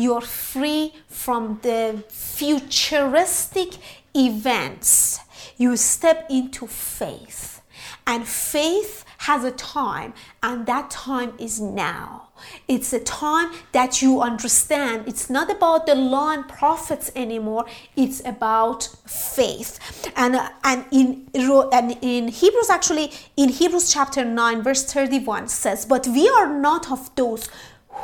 you're 0.00 0.20
free 0.20 0.94
from 1.08 1.58
the 1.62 2.04
futuristic 2.08 3.74
events. 4.14 5.20
You 5.56 5.76
step 5.76 6.26
into 6.30 6.66
faith. 6.66 7.60
And 8.06 8.26
faith 8.26 9.04
has 9.18 9.44
a 9.44 9.50
time, 9.50 10.14
and 10.42 10.66
that 10.66 10.90
time 10.90 11.34
is 11.38 11.60
now. 11.60 12.29
It's 12.68 12.92
a 12.92 13.00
time 13.00 13.52
that 13.72 14.02
you 14.02 14.20
understand. 14.20 15.08
It's 15.08 15.30
not 15.30 15.50
about 15.50 15.86
the 15.86 15.94
law 15.94 16.30
and 16.30 16.48
prophets 16.48 17.10
anymore. 17.14 17.66
It's 17.96 18.24
about 18.24 18.88
faith. 19.06 19.78
And 20.16 20.36
uh, 20.36 20.50
and 20.64 20.84
in 20.90 21.30
and 21.34 21.96
in 22.02 22.28
Hebrews 22.28 22.70
actually 22.70 23.12
in 23.36 23.48
Hebrews 23.48 23.92
chapter 23.92 24.24
9 24.24 24.62
verse 24.62 24.84
31 24.92 25.48
says, 25.48 25.86
"But 25.86 26.06
we 26.06 26.28
are 26.28 26.48
not 26.48 26.90
of 26.90 27.14
those 27.14 27.48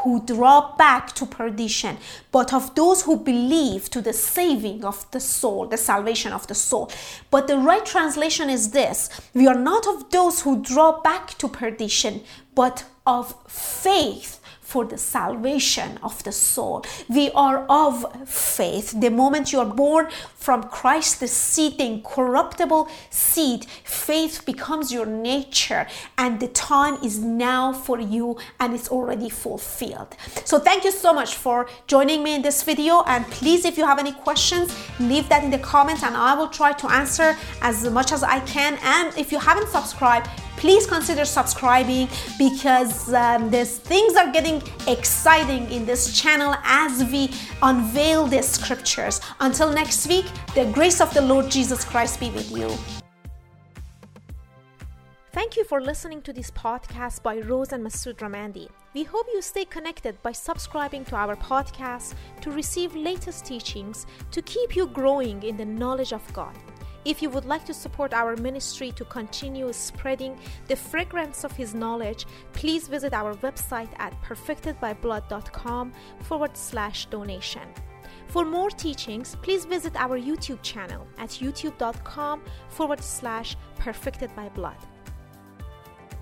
who 0.03 0.25
draw 0.25 0.77
back 0.77 1.13
to 1.15 1.27
perdition, 1.27 1.97
but 2.33 2.53
of 2.53 2.75
those 2.75 3.03
who 3.03 3.17
believe 3.19 3.89
to 3.91 4.01
the 4.01 4.13
saving 4.13 4.85
of 4.85 5.11
the 5.11 5.21
soul, 5.21 5.67
the 5.67 5.77
salvation 5.77 6.33
of 6.33 6.47
the 6.47 6.55
soul. 6.55 6.91
But 7.31 7.47
the 7.47 7.59
right 7.59 7.85
translation 7.85 8.51
is 8.51 8.71
this 8.71 9.09
We 9.35 9.47
are 9.47 9.59
not 9.59 9.87
of 9.87 10.11
those 10.11 10.43
who 10.43 10.63
draw 10.63 11.01
back 11.01 11.39
to 11.39 11.49
perdition, 11.49 12.23
but 12.55 12.85
of 13.07 13.35
faith 13.47 14.41
for 14.67 14.85
the 14.85 14.99
salvation 14.99 15.97
of 16.03 16.25
the 16.25 16.33
soul. 16.33 16.85
We 17.09 17.31
are 17.31 17.65
of 17.69 18.29
faith. 18.29 19.01
The 19.01 19.11
moment 19.11 19.53
you 19.53 19.61
are 19.61 19.75
born 19.85 20.09
from 20.35 20.65
Christ, 20.65 21.21
the 21.21 21.29
seed, 21.29 21.79
the 21.79 21.85
incorruptible 21.85 22.89
seed, 23.09 23.65
faith 23.85 24.45
becomes 24.45 24.93
your 24.93 25.07
nature, 25.07 25.87
and 26.19 26.41
the 26.41 26.49
time 26.49 26.97
is 27.05 27.21
now 27.21 27.73
for 27.73 28.01
you 28.01 28.39
and 28.59 28.75
it's 28.75 28.89
already 28.89 29.31
fulfilled. 29.31 30.17
So, 30.45 30.59
thank 30.59 30.83
you 30.83 30.91
so 30.91 31.15
much 31.15 31.37
for 31.37 31.69
joining 31.87 32.25
me 32.25 32.35
in 32.35 32.43
this 32.43 32.65
video. 32.65 33.05
And 33.07 33.25
please, 33.27 33.65
if 33.65 33.79
you 33.79 33.87
have 33.87 34.01
any 34.01 34.13
questions, 34.13 34.77
leave 34.99 35.29
that 35.29 35.45
in 35.45 35.51
the 35.51 35.61
comments 35.61 36.03
and 36.03 36.17
I 36.17 36.35
will 36.35 36.49
try 36.49 36.73
to 36.73 36.91
answer 36.91 37.37
as 37.63 37.89
much 37.89 38.11
as 38.11 38.25
I 38.25 38.41
can. 38.41 38.79
And 38.83 39.17
if 39.17 39.31
you 39.31 39.39
haven't 39.39 39.69
subscribed, 39.69 40.29
please 40.57 40.87
consider 40.87 41.25
subscribing 41.25 42.09
because 42.39 43.13
um, 43.13 43.51
these 43.51 43.79
things 43.79 44.17
are 44.17 44.33
getting 44.33 44.63
exciting 44.87 45.71
in 45.71 45.87
this 45.87 46.19
channel 46.19 46.55
as 46.65 47.05
we 47.05 47.31
unveil 47.63 48.27
the 48.27 48.43
scriptures. 48.43 49.21
Until 49.41 49.73
next 49.73 50.07
week, 50.09 50.27
the 50.55 50.65
grace 50.73 51.01
of 51.01 51.13
the 51.15 51.21
Lord 51.21 51.51
Jesus 51.51 51.85
Christ 51.85 52.21
be 52.21 52.31
with 52.31 52.51
you. 52.51 52.71
Thank 55.37 55.55
you 55.59 55.65
for 55.65 55.83
listening 55.83 56.23
to 56.23 56.33
this 56.33 56.51
podcast 56.51 57.23
by 57.23 57.41
Rose 57.41 57.73
and 57.73 57.85
Masood 57.85 58.17
Ramandi. 58.17 58.71
We 58.95 59.03
hope 59.03 59.27
you 59.35 59.43
stay 59.43 59.67
connected 59.67 60.17
by 60.23 60.33
subscribing 60.33 61.05
to 61.05 61.15
our 61.15 61.37
podcast 61.37 62.15
to 62.41 62.51
receive 62.51 62.97
latest 62.97 63.45
teachings 63.45 64.07
to 64.31 64.41
keep 64.41 64.75
you 64.75 64.87
growing 64.87 65.43
in 65.43 65.59
the 65.59 65.65
knowledge 65.67 66.15
of 66.15 66.23
God. 66.33 66.57
If 67.07 67.23
you 67.23 67.31
would 67.31 67.45
like 67.45 67.65
to 67.67 67.73
support 67.73 68.13
our 68.13 68.35
ministry 68.35 68.91
to 68.97 69.05
continue 69.05 69.73
spreading 69.73 70.37
the 70.67 70.75
fragrance 70.75 71.45
of 71.45 71.53
His 71.53 71.73
knowledge, 71.73 72.27
please 72.53 72.89
visit 72.89 73.15
our 73.15 73.37
website 73.37 73.93
at 74.01 74.21
perfectedbyblood.com 74.23 75.93
forward 76.23 76.57
slash 76.57 77.07
donation. 77.07 77.69
For 78.27 78.45
more 78.45 78.71
teachings, 78.71 79.37
please 79.41 79.65
visit 79.65 79.95
our 79.95 80.19
YouTube 80.19 80.61
channel 80.63 81.07
at 81.17 81.29
youtube.com 81.29 82.43
forward 82.71 83.05
slash 83.05 83.57
perfectedbyblood. 83.79 84.81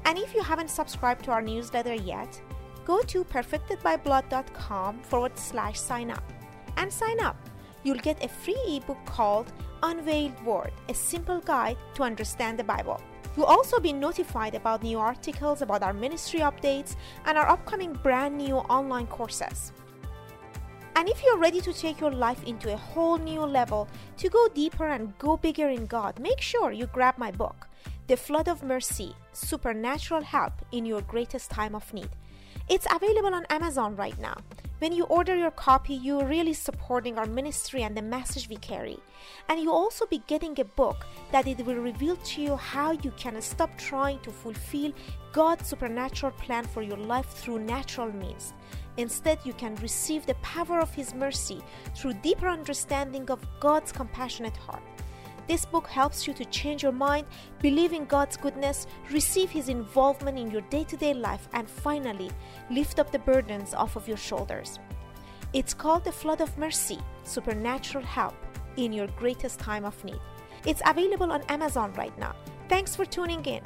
And 0.05 0.18
if 0.18 0.35
you 0.35 0.43
haven't 0.43 0.68
subscribed 0.68 1.24
to 1.24 1.30
our 1.30 1.41
newsletter 1.41 1.95
yet, 1.95 2.39
go 2.85 3.01
to 3.05 3.24
perfectedbyblood.com 3.24 5.01
forward 5.01 5.39
slash 5.39 5.80
sign 5.80 6.11
up 6.11 6.30
and 6.76 6.93
sign 6.93 7.20
up. 7.20 7.39
You'll 7.85 7.99
get 7.99 8.22
a 8.22 8.28
free 8.28 8.61
ebook 8.68 9.03
called 9.07 9.51
Unveiled 9.85 10.43
Word, 10.47 10.72
a 10.89 10.95
simple 10.95 11.41
guide 11.41 11.76
to 11.93 12.05
understand 12.05 12.59
the 12.59 12.64
Bible. 12.64 13.03
You'll 13.37 13.45
also 13.45 13.78
be 13.78 13.93
notified 13.93 14.55
about 14.55 14.82
new 14.82 14.99
articles 14.99 15.61
about 15.61 15.82
our 15.82 15.93
ministry 15.93 16.41
updates 16.41 16.97
and 17.26 17.37
our 17.37 17.47
upcoming 17.47 17.93
brand 17.93 18.39
new 18.39 18.57
online 18.57 19.07
courses. 19.09 19.74
And 20.97 21.07
if 21.07 21.22
you're 21.22 21.37
ready 21.37 21.61
to 21.61 21.72
take 21.74 22.01
your 22.01 22.12
life 22.12 22.43
into 22.45 22.72
a 22.72 22.78
whole 22.78 23.18
new 23.18 23.43
level, 23.43 23.87
to 24.16 24.30
go 24.30 24.49
deeper 24.55 24.87
and 24.87 25.12
go 25.18 25.37
bigger 25.37 25.68
in 25.68 25.85
God, 25.85 26.18
make 26.18 26.41
sure 26.41 26.72
you 26.72 26.87
grab 26.87 27.18
my 27.18 27.30
book, 27.30 27.68
The 28.07 28.16
Flood 28.16 28.49
of 28.49 28.62
Mercy 28.62 29.14
Supernatural 29.32 30.22
Help 30.22 30.55
in 30.72 30.87
Your 30.87 31.03
Greatest 31.03 31.51
Time 31.51 31.74
of 31.74 31.93
Need. 31.93 32.09
It's 32.67 32.87
available 32.91 33.35
on 33.35 33.45
Amazon 33.51 33.95
right 33.95 34.19
now. 34.19 34.37
When 34.79 34.93
you 34.93 35.05
order 35.05 35.37
your 35.37 35.51
copy, 35.51 35.93
you're 35.95 36.25
really 36.25 36.55
supporting 36.55 37.19
our 37.19 37.27
ministry 37.27 37.83
and 37.83 37.95
the 37.95 38.01
message 38.01 38.49
we 38.49 38.57
carry. 38.57 38.99
And 39.51 39.61
you'll 39.61 39.75
also 39.75 40.07
be 40.07 40.23
getting 40.27 40.59
a 40.59 40.65
book 40.65 41.07
that 41.31 41.47
it 41.47 41.65
will 41.67 41.77
reveal 41.77 42.17
to 42.17 42.41
you 42.41 42.57
how 42.57 42.93
you 42.93 43.12
can 43.19 43.41
stop 43.43 43.77
trying 43.77 44.19
to 44.21 44.31
fulfill 44.31 44.95
God's 45.33 45.69
supernatural 45.69 46.33
plan 46.33 46.65
for 46.65 46.81
your 46.81 46.97
life 46.97 47.29
through 47.29 47.59
natural 47.59 48.11
means. 48.11 48.55
Instead, 48.97 49.39
you 49.45 49.53
can 49.53 49.75
receive 49.77 50.25
the 50.25 50.35
power 50.37 50.81
of 50.81 50.95
His 50.95 51.15
mercy 51.15 51.62
through 51.95 52.15
deeper 52.15 52.49
understanding 52.49 53.31
of 53.31 53.47
God's 53.61 53.93
compassionate 53.93 54.57
heart. 54.57 54.93
This 55.47 55.64
book 55.64 55.86
helps 55.86 56.26
you 56.26 56.32
to 56.34 56.45
change 56.47 56.82
your 56.82 56.92
mind, 56.92 57.26
believe 57.61 57.92
in 57.92 58.07
God's 58.07 58.36
goodness, 58.36 58.86
receive 59.11 59.51
His 59.51 59.68
involvement 59.68 60.38
in 60.38 60.51
your 60.51 60.62
day 60.62 60.84
to 60.84 60.97
day 60.97 61.12
life, 61.12 61.49
and 61.53 61.68
finally, 61.68 62.30
lift 62.70 62.99
up 62.99 63.11
the 63.12 63.18
burdens 63.18 63.74
off 63.74 63.97
of 63.97 64.09
your 64.09 64.16
shoulders. 64.16 64.78
It's 65.53 65.74
called 65.74 66.05
The 66.05 66.12
Flood 66.12 66.40
of 66.40 66.57
Mercy 66.59 66.99
Supernatural 67.24 68.05
Help 68.05 68.34
in 68.76 68.92
Your 68.92 69.07
Greatest 69.09 69.61
Time 69.61 69.84
of 69.84 70.03
Need. 70.05 70.20
It's 70.66 70.82
available 70.86 71.30
on 71.30 71.42
Amazon 71.42 71.92
right 71.92 72.16
now. 72.18 72.34
Thanks 72.68 72.97
for 72.97 73.05
tuning 73.05 73.45
in. 73.45 73.62